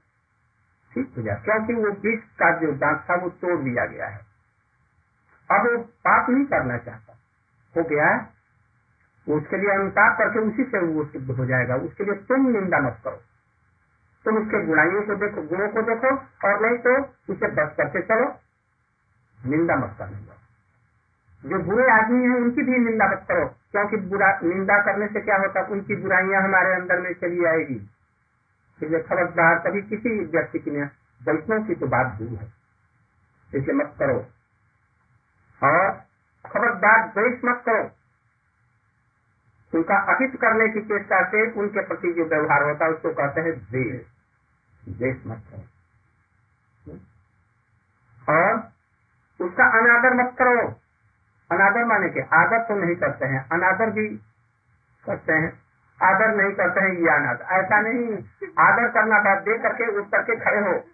ठीक 0.92 1.14
हो 1.16 1.22
जाए, 1.22 1.36
क्योंकि 1.44 1.74
वो 1.74 1.90
बीच 1.92 2.20
का 2.38 2.50
जो 2.56 2.72
दांत 2.72 3.04
था, 3.10 3.14
वो 3.14 3.28
तोड़ 3.30 3.58
दिया 3.60 3.84
गया 3.86 4.06
है। 4.06 4.20
अब 5.50 5.66
वो 5.66 5.76
पाप 6.06 6.28
नहीं 6.30 6.44
करना 6.44 6.76
चाहता। 6.78 7.12
हो 7.74 7.82
गया 7.84 8.06
उसके 9.34 9.56
लिए 9.56 9.70
अनुताप 9.70 10.18
करके 10.18 10.38
उसी 10.38 10.64
से 10.64 10.78
वो 10.78 11.04
सिद्ध 11.04 11.30
हो 11.30 11.46
जाएगा। 11.46 11.74
उसके 11.74 12.04
लिए 12.04 12.14
तुम 12.14 12.50
निंदा 12.50 12.78
मत 12.78 12.98
करो। 13.04 13.20
तुम 14.24 14.36
उसके 14.36 14.66
गुणाइयों 14.66 15.02
को 15.02 15.14
देखो, 15.14 15.42
गुणों 15.42 15.68
को 15.68 15.82
देखो, 15.82 16.08
और 16.48 16.66
नहीं 16.66 16.78
तो 16.78 17.02
उसे 17.02 17.48
बस 17.48 17.74
करके 17.76 18.02
चलो। 18.02 18.34
निंदा 19.46 19.76
मत 19.76 19.94
करने 19.98 20.40
जो 21.46 21.58
बुरे 21.58 21.90
आदमी 21.90 22.24
हैं, 22.24 22.36
उनकी 22.36 22.62
भी 22.62 22.78
निंदा 22.78 23.06
मत 23.06 23.24
करो, 23.28 23.46
क्योंकि 23.46 23.96
बुरा, 23.96 24.40
निंदा 24.44 24.82
करने 24.82 25.08
से 25.08 25.20
क्या 25.20 25.36
होता 25.36 25.60
है? 25.60 25.66
उनकी 25.66 25.96
बुराइयाँ 25.96 26.42
हमारे 26.42 26.74
अंदर 26.74 27.00
में 27.00 27.12
चली 27.12 27.44
आएगी। 27.44 27.90
इसलिए 28.82 29.00
खबरदार 29.00 29.58
कभी 29.58 29.82
किसी 29.82 30.24
व्यक्ति 30.24 30.58
की 30.58 30.70
वैष्णव 30.70 31.64
की 31.66 31.74
तो 31.74 31.86
बात 31.86 32.06
दूर 32.06 32.28
है। 32.28 32.52
इसलिए 33.54 33.74
मत 33.74 33.94
करो। 33.98 34.26
और 35.62 35.90
खबरदार 36.46 37.08
द्वेष 37.08 37.40
मत 37.44 37.62
करो। 37.66 37.99
उनका 39.74 39.96
अहित 40.14 40.40
करने 40.40 40.68
की 40.68 40.80
चेष्टा 40.80 41.22
से 41.28 41.50
उनके 41.50 41.82
प्रति 41.86 42.12
जो 42.12 42.24
व्यवहार 42.24 42.62
होता 42.62 42.84
है, 42.84 42.90
उसको 42.90 43.14
कहते 43.14 43.40
हैं 43.40 43.52
द्वेष 43.52 44.00
द्वेष 44.88 45.16
मत 45.26 45.42
करो। 45.50 45.64
और 48.28 48.56
उसका 49.40 49.64
अनादर 49.78 50.14
मत 50.14 50.34
करो। 50.38 50.68
अनादर 51.52 51.84
माने 51.84 52.08
के 52.08 52.20
आदर 52.20 52.58
तो 52.58 52.74
नहीं 52.74 52.96
करते 52.96 53.26
हैं, 53.26 53.48
अनादर 53.52 53.90
भी 53.90 54.08
करते 55.06 55.32
हैं। 55.32 55.52
आदर 56.02 56.34
नहीं 56.36 56.52
करते 56.54 56.80
हैं, 56.80 56.92
ये 56.92 57.08
अनादर। 57.08 57.44
ऐसा 57.44 57.80
नहीं, 57.80 58.16
आदर 58.58 58.88
करना 58.88 59.18
था, 59.20 59.40
दे 59.40 59.58
करके, 59.58 59.86
उठ 59.98 60.04
करके 60.04 60.36
खड़े 60.36 60.60
हो। 60.60 60.84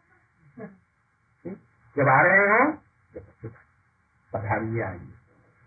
जब 1.96 2.08
आ 2.08 2.20
रहे 2.22 2.38
हो 2.38 2.70
पधारिए 4.32 4.82
आइए। 4.82 5.12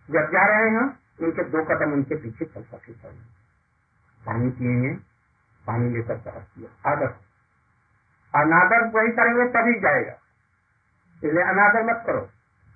जब 0.10 0.32
जा 0.32 0.46
रहे 0.46 0.70
हो 0.76 0.90
उनके 1.22 1.44
दो 1.44 1.64
कदम 1.66 1.94
उनके 1.94 2.16
पीछे 2.16 2.46
चल 2.46 2.64
सके 2.64 2.94
चाहिए 2.94 3.22
पानी 4.26 4.50
पिएँगे 4.50 4.94
पानी 5.68 5.90
लेकर 5.90 6.18
तरफ़ 6.18 6.44
किया 6.44 6.92
आदर। 6.92 7.08
अनादर 8.36 8.88
वही 8.88 9.12
करेंगे 9.12 9.46
तभी 9.46 9.80
जाएगा। 9.80 10.14
इसलिए 11.18 11.44
अनादर 11.44 11.84
मत 11.84 12.04
करो। 12.08 12.30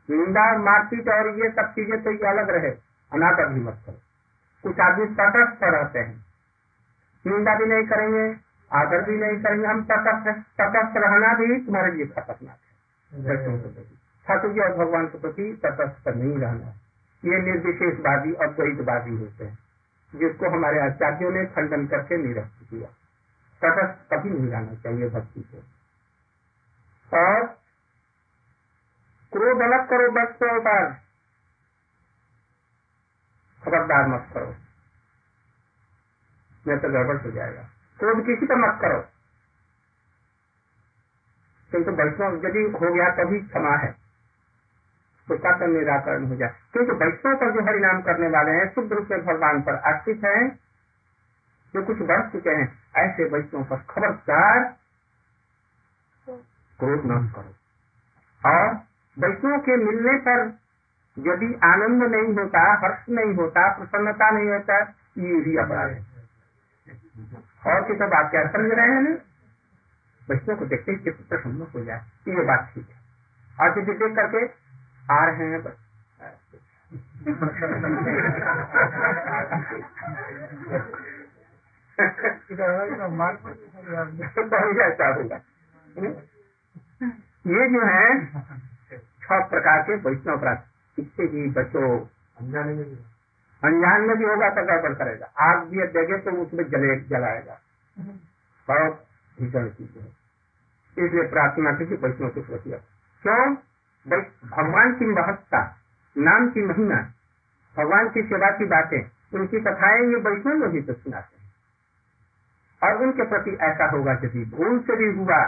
निंदा 0.10 0.58
मारपीट 0.58 1.10
और 1.10 1.40
ये 1.40 1.50
सब 1.50 1.72
चीज़ें 1.72 2.04
तो 2.04 2.12
ये 2.12 2.28
अलग 2.28 2.50
रहे। 2.50 2.72
अनादर 3.12 3.46
भी 3.46 3.60
मत 3.60 3.82
करो। 3.86 4.00
कुछ 4.64 4.80
आदमी 4.80 5.06
तटस्थ 5.06 5.64
रहते 5.64 6.00
हैं। 6.00 6.26
निंदा 7.28 7.56
भी 7.56 7.66
नहीं 7.66 7.88
करेंगे 7.88 8.38
आदर 8.72 9.02
भी 9.02 9.18
नहीं 9.18 9.44
करेंगे। 9.44 9.68
हम 9.68 9.84
तटस्थ 9.84 10.28
तटस्थ 10.62 10.98
रहना 10.98 11.34
भी 11.34 11.66
तुम्हारे 11.66 11.92
लिए 11.92 12.06
खतरनाक 12.06 12.58
है। 13.14 13.84
ठाकुर 14.28 14.54
जी 14.54 14.60
और 14.60 14.78
भगवान 14.78 15.08
के 15.08 15.20
प्रति 15.20 15.60
तटस्थ 15.66 16.08
नहीं 16.08 16.38
रहना। 16.38 16.74
ये 17.26 17.42
निर्विशेषवादी 17.42 18.34
अद्वैतवादी 18.34 19.18
होते 19.18 19.46
हैं, 19.46 19.60
जिसको 20.16 20.50
हमारे 20.50 20.80
आचार्यों 20.80 21.32
ने 21.32 21.46
खंडन 21.46 21.88
करके 21.88 22.18
निरस्त 22.18 22.70
किया। 22.70 22.88
तटस्थ 23.66 24.14
कभी 24.14 24.30
नहीं 24.30 24.52
रहना 24.52 24.74
चाहिए 24.74 25.10
भक्ति 25.10 25.42
को। 25.42 25.58
और 27.18 27.46
क्रोध 29.32 29.62
अलग 29.62 29.90
करो 29.90 30.12
बस 30.12 30.28
अवतार 30.28 31.02
खबरदार 33.64 34.08
मत 34.08 34.28
करो। 34.34 34.56
नहीं 36.68 36.78
तो 36.78 36.90
गड़बड़ 36.90 37.18
हो 37.18 37.32
जाएगा। 37.32 37.62
क्रोध 38.00 38.26
किसी 38.26 38.48
का 38.48 38.56
मत 38.56 38.82
करो। 38.82 39.02
किंतु 41.72 41.92
तो 41.92 41.98
वैष्णव 41.98 42.46
यदि 42.46 42.60
हो 42.60 42.94
गया 42.94 43.10
तभी 43.10 43.40
क्षमा 43.40 43.78
है। 43.78 44.03
उसका 45.32 45.58
तो 45.60 45.66
निराकरण 45.66 46.26
हो 46.26 46.36
जाए। 46.36 46.54
क्योंकि 46.74 46.92
वैष्णव 46.92 47.36
पर 47.36 47.52
जो 47.52 47.64
हरिनाम 47.64 48.02
करने 48.02 48.28
वाले 48.28 48.52
हैं, 48.52 48.74
शुद्ध 48.76 48.94
रूप 48.94 49.08
से 49.08 49.18
भगवान 49.18 49.62
पर 49.62 49.76
आश्रित 49.76 50.22
हैं, 50.26 50.60
जो 51.74 51.84
कुछ 51.84 51.98
बढ़ 52.02 52.30
चुके 52.30 52.50
हैं, 52.50 52.80
ऐसे 52.98 53.24
वैष्णव 53.24 53.64
पर 53.64 53.76
खबरदार 53.76 54.78
क्रोध 56.80 57.02
न 57.06 57.28
करो। 57.28 57.54
और 58.50 58.74
वैष्णव 59.20 59.60
के 59.60 59.78
मिलने 59.78 60.18
पर 60.18 60.60
यदि 61.20 61.60
आनंद 61.64 62.04
नहीं 62.04 62.36
होता, 62.36 62.74
हर्ष 62.74 63.06
नहीं 63.10 63.36
होता, 63.36 63.78
प्रसन्नता 63.78 64.32
नहीं 64.32 64.50
होता, 64.50 64.80
ये 65.18 65.42
भी 65.42 65.58
अपराध 65.58 65.90
है। 65.90 66.06
और 67.68 67.88
किसी 67.88 68.06
बात 68.06 68.32
क्या 68.32 68.48
समझ 68.48 68.72
रहे 68.72 68.88
हैं 68.88 69.18
वैष्णव 70.30 70.58
को 70.58 70.66
देखते 70.66 70.92
ही 70.92 70.98
प्रसन्न 70.98 71.68
हो 71.76 71.84
जाए, 71.84 72.00
ये 72.28 72.46
बात 72.46 72.72
ठीक 72.76 72.90
है। 72.90 73.04
और 73.60 73.80
यदि 73.80 73.94
देख 73.94 74.16
करके 74.16 74.63
आ 75.12 75.26
रहे 75.26 75.48
हैं 75.50 75.64
बस। 75.64 75.74
ऐसा 84.82 85.08
होगा 85.16 85.36
ये 87.48 87.70
जो 87.70 87.86
है 87.86 88.26
छह 89.22 89.40
प्रकार 89.46 89.82
के 89.82 89.96
वैष्णव 89.96 90.38
अपराध। 90.38 90.64
इससे 91.00 91.28
भी 91.28 91.50
बचो 91.50 92.00
अनजान 92.42 92.68
में 94.02 94.18
भी। 94.18 94.24
होगा 94.24 94.50
तो 94.50 94.66
गड़बड़ 94.66 94.94
करेगा। 94.94 95.26
आग 95.40 95.68
भी 95.68 95.78
देगे 95.88 96.18
तो 96.18 96.32
उसमें 96.32 96.64
जले 96.64 96.96
जलाएगा। 97.00 97.60
बहुत 98.68 99.06
भीषण 99.40 99.70
चीज़ 99.70 100.00
है। 100.00 100.06
इसलिए 100.98 101.28
प्रार्थना 101.28 101.72
की 101.72 101.96
वैष्णव 101.96 102.30
के 102.30 102.42
प्रति 102.42 102.70
क्यों? 103.24 103.56
भगवान 104.08 104.94
की 104.94 105.06
महत्ता, 105.06 105.78
नाम 106.18 106.50
की 106.50 106.62
महिमा, 106.62 106.96
भगवान 107.78 108.10
की 108.10 108.22
सेवा 108.22 108.52
की 108.52 108.66
बातें, 108.66 109.12
उनकी 109.34 109.60
कथाएँ, 109.60 110.02
ये 110.02 110.16
वैष्णव 110.16 110.54
लोग 110.54 110.72
ही 110.72 110.82
तो 110.82 110.94
सुनाते 110.94 111.42
हैं। 111.42 111.54
और 112.84 113.04
उनके 113.04 113.24
प्रति 113.24 113.52
ऐसा 113.52 113.86
होगा 113.86 114.12
यदि 114.12 114.46
भूल 114.46 114.80
से 114.80 114.96
भी 114.96 115.18
हुआ, 115.18 115.46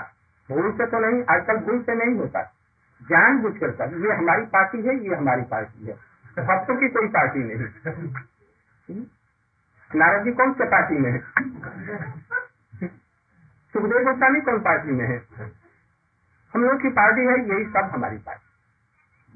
भूल 0.50 0.72
से 0.72 0.86
तो 0.86 1.00
नहीं, 1.00 1.24
आजकल 1.30 1.58
भूल 1.58 1.82
से 1.82 1.96
नहीं 1.96 2.20
होता। 2.20 2.42
जान 3.04 3.38
बुझ 3.38 3.58
कर 3.58 3.72
कर, 3.72 3.98
ये 3.98 4.14
हमारी 4.14 4.46
पार्टी 4.46 4.82
है, 4.82 5.10
ये 5.10 5.16
हमारी 5.16 5.42
पार्टी 5.42 5.86
है। 5.86 5.94
भक्तों 6.46 6.76
की 6.76 6.88
कोई 6.90 7.08
पार्टी 7.08 7.40
नहीं। 7.40 9.06
नारद 9.96 10.24
जी 10.24 10.32
कौन 10.32 10.54
से 10.54 10.66
पार्टी 10.66 10.98
में 10.98 11.12
है? 11.12 11.20
सुखदेव 13.74 14.04
गोस्वामी 14.04 14.42
कौन 14.42 14.60
पार्टी 14.60 14.92
में 14.92 15.08
है? 15.08 15.46
हम 16.56 16.64
लोग 16.64 16.82
की 16.82 16.90
पार्टी 16.92 17.22
है, 17.22 17.34
यही 17.48 17.66
सब 17.66 17.90
हमारी 17.94 18.18
पार्टी। 18.20 18.44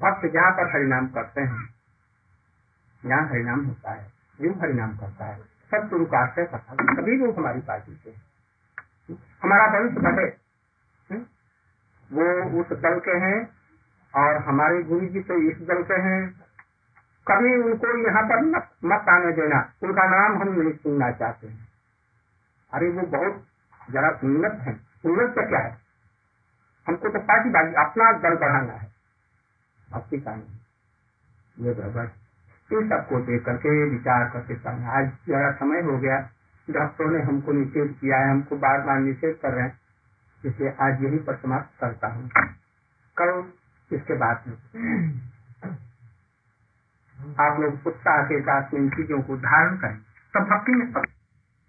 भक्त 0.00 0.26
जहाँ 0.32 0.50
पर 0.52 0.70
हरिनाम 0.72 1.06
करते 1.08 1.40
हैं, 1.42 1.68
यहाँ 3.02 3.28
हरिनाम 3.28 3.64
होता 3.66 3.92
है 3.92 4.04
जो 4.38 4.52
हरिनाम 4.60 4.96
करता 4.98 5.24
है। 5.24 5.38
सब 5.70 5.88
गुरु 5.88 6.06
का 6.06 6.18
आश्रय 6.18 6.44
करता 6.44 6.74
सभी 6.94 7.16
लोग 7.16 7.38
हमारी 7.38 7.60
पार्टी 7.62 7.94
से 7.94 8.14
हमारा 9.42 9.66
वंश 9.72 9.98
बढ़े 9.98 10.28
वो 12.10 12.24
उस 12.60 12.72
दल 12.78 12.98
के 13.00 13.16
हैं 13.18 13.38
और 14.14 14.36
हमारे 14.44 14.82
गुरु 14.84 15.06
जी 15.08 15.20
तो 15.22 15.34
इस 15.50 15.58
दल 15.68 15.82
के 15.82 16.00
हैं। 16.02 16.20
कभी 17.26 17.54
उनको 17.58 17.92
यहाँ 18.00 18.22
पर 18.24 18.40
मत 18.84 19.08
आने 19.08 19.32
देना, 19.32 19.60
उनका 19.82 20.06
नाम 20.08 20.40
हम 20.40 20.48
नहीं 20.52 20.72
सुनना 20.74 21.10
चाहते 21.12 21.46
हैं। 21.46 21.68
अरे 22.72 22.88
वो 22.90 23.06
बहुत 23.08 23.44
जरा 23.90 24.10
उन्नत 24.24 24.58
है। 24.62 24.74
उन्नत 25.04 25.34
क्या 25.38 25.58
है? 25.58 25.79
हमको 26.88 27.08
तो 27.08 27.18
पार्टी 27.18 27.50
बाजी 27.50 27.74
अपना 27.74 28.12
दल 28.12 28.36
बढ़ाना 28.36 28.72
है। 28.72 28.92
भक्ति 29.92 30.20
का 30.20 30.32
ये 31.58 31.74
गड़बड़ 31.74 32.08
इन 32.72 32.88
सबको 32.88 33.20
देख 33.20 33.44
करके, 33.44 33.84
विचार 33.84 34.30
करके 34.30 34.54
करना 34.54 34.90
आज 34.90 35.12
जरा 35.28 35.52
समय 35.52 35.80
हो 35.80 35.98
गया। 35.98 36.30
डॉक्टरों 36.70 37.10
ने 37.10 37.22
हमको 37.22 37.52
निषेध 37.52 37.96
किया 38.00 38.18
है, 38.18 38.30
हमको 38.30 38.56
बार 38.56 38.80
बार 38.80 38.98
निषेध 38.98 39.38
कर 39.42 39.52
रहे 39.52 39.64
हैं। 39.64 39.80
इसलिए 40.44 40.76
आज 40.80 41.02
यही 41.02 41.18
पर 41.18 41.36
समाप्त 41.36 41.80
करता 41.80 42.08
हूँ। 42.08 42.30
कल 43.16 43.52
इसके 43.92 44.14
बाद 44.14 44.44
में। 44.46 44.54
आप 47.40 47.60
लोग 47.60 47.86
उत्साह 47.86 48.22
के 48.22 48.40
साथ 48.40 48.74
इन 48.74 48.90
चीज़ों 48.90 49.22
को 49.22 49.36
धारण 49.36 49.76
करें। 49.76 49.98
तब 50.34 50.40
भक्ति 50.40 50.72
में 50.72 50.86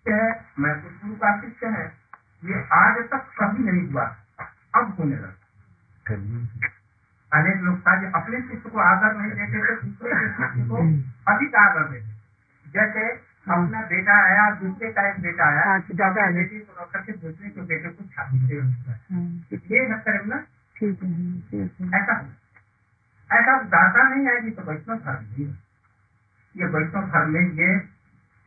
है, 0.08 0.46
मैं 0.60 0.82
गुरु 0.82 1.16
का 1.16 1.42
शिष्य 1.42 1.68
है। 1.68 1.86
ये 2.44 2.68
आज 2.74 2.98
तक 2.98 3.32
कभी 3.40 3.72
नहीं 3.72 3.94
हुआ। 3.94 4.18
अब 4.74 4.96
होने 5.00 5.16
लगा 5.16 5.34
अनेक 7.32 7.62
लोग 7.64 7.76
था 7.82 7.96
जो 8.02 8.08
अपने 8.20 8.40
शिष्य 8.42 8.70
को 8.70 8.80
आदर 8.84 9.14
नहीं 9.18 9.32
देते 9.32 9.60
थे 9.66 9.76
दूसरे 9.82 10.16
के 10.22 10.30
शिष्य 10.38 10.64
को 10.70 10.80
अधिक 11.34 11.56
आदर 11.56 11.86
देते 11.92 12.72
जैसे 12.72 13.04
अपना 13.52 13.82
बेटा 13.92 14.16
आया 14.24 14.50
दूसरे 14.56 14.92
का 14.94 15.08
एक 15.10 15.20
बेटा 15.22 15.46
आया 15.46 15.78
ज़्यादा 15.92 16.24
है। 16.24 16.34
बेटे 16.34 16.60
को 16.60 16.82
रख 16.82 16.92
करके 16.94 17.14
दूसरे 17.22 17.50
के 17.50 17.62
बेटे 17.62 17.90
को 17.90 18.04
छाती 18.16 18.40
से 18.48 18.60
हाँ, 18.60 19.24
ये 19.72 19.80
है 19.80 19.88
ना 20.28 20.38
ऐसा 21.98 22.14
ऐसा 23.30 23.54
दाता 23.74 24.08
नहीं 24.10 24.28
आएगी 24.28 24.52
तो 24.52 24.64
वैष्णव 24.64 24.98
धर्म 24.98 25.24
नहीं 25.24 25.48
ये 26.56 26.66
वैष्णव 26.76 27.08
धर्म 27.12 27.34
में 27.34 27.52
ये 27.62 27.78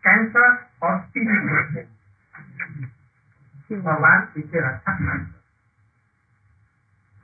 कैंसर 0.03 0.49
और 0.83 0.99
टीबी 1.15 1.37
भगवान 3.81 4.29
इसे 4.37 4.61
रक्षा 4.67 4.93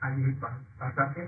आइए 0.04 0.22
यही 0.22 0.32
बात 0.42 1.14
के 1.16 1.26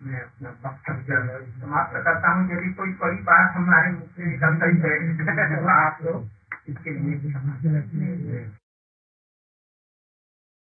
मैं 0.00 0.20
अपना 0.20 0.50
वक्तव्य 0.64 1.18
समाप्त 1.60 1.96
करता 2.04 2.30
हूँ 2.32 2.44
यदि 2.52 2.72
कोई 2.74 2.92
बड़ी 3.02 3.20
बात 3.22 3.56
हमारे 3.56 3.92
मुख 3.92 4.08
से 4.16 4.30
निकल 4.30 4.56
गई 4.64 4.78
है 4.80 5.56
तो 5.56 5.68
आप 5.76 5.98
लोग 6.02 6.28
इसके 6.68 6.90
लिए 6.90 7.16
भी 7.16 7.32
करें। 7.32 8.63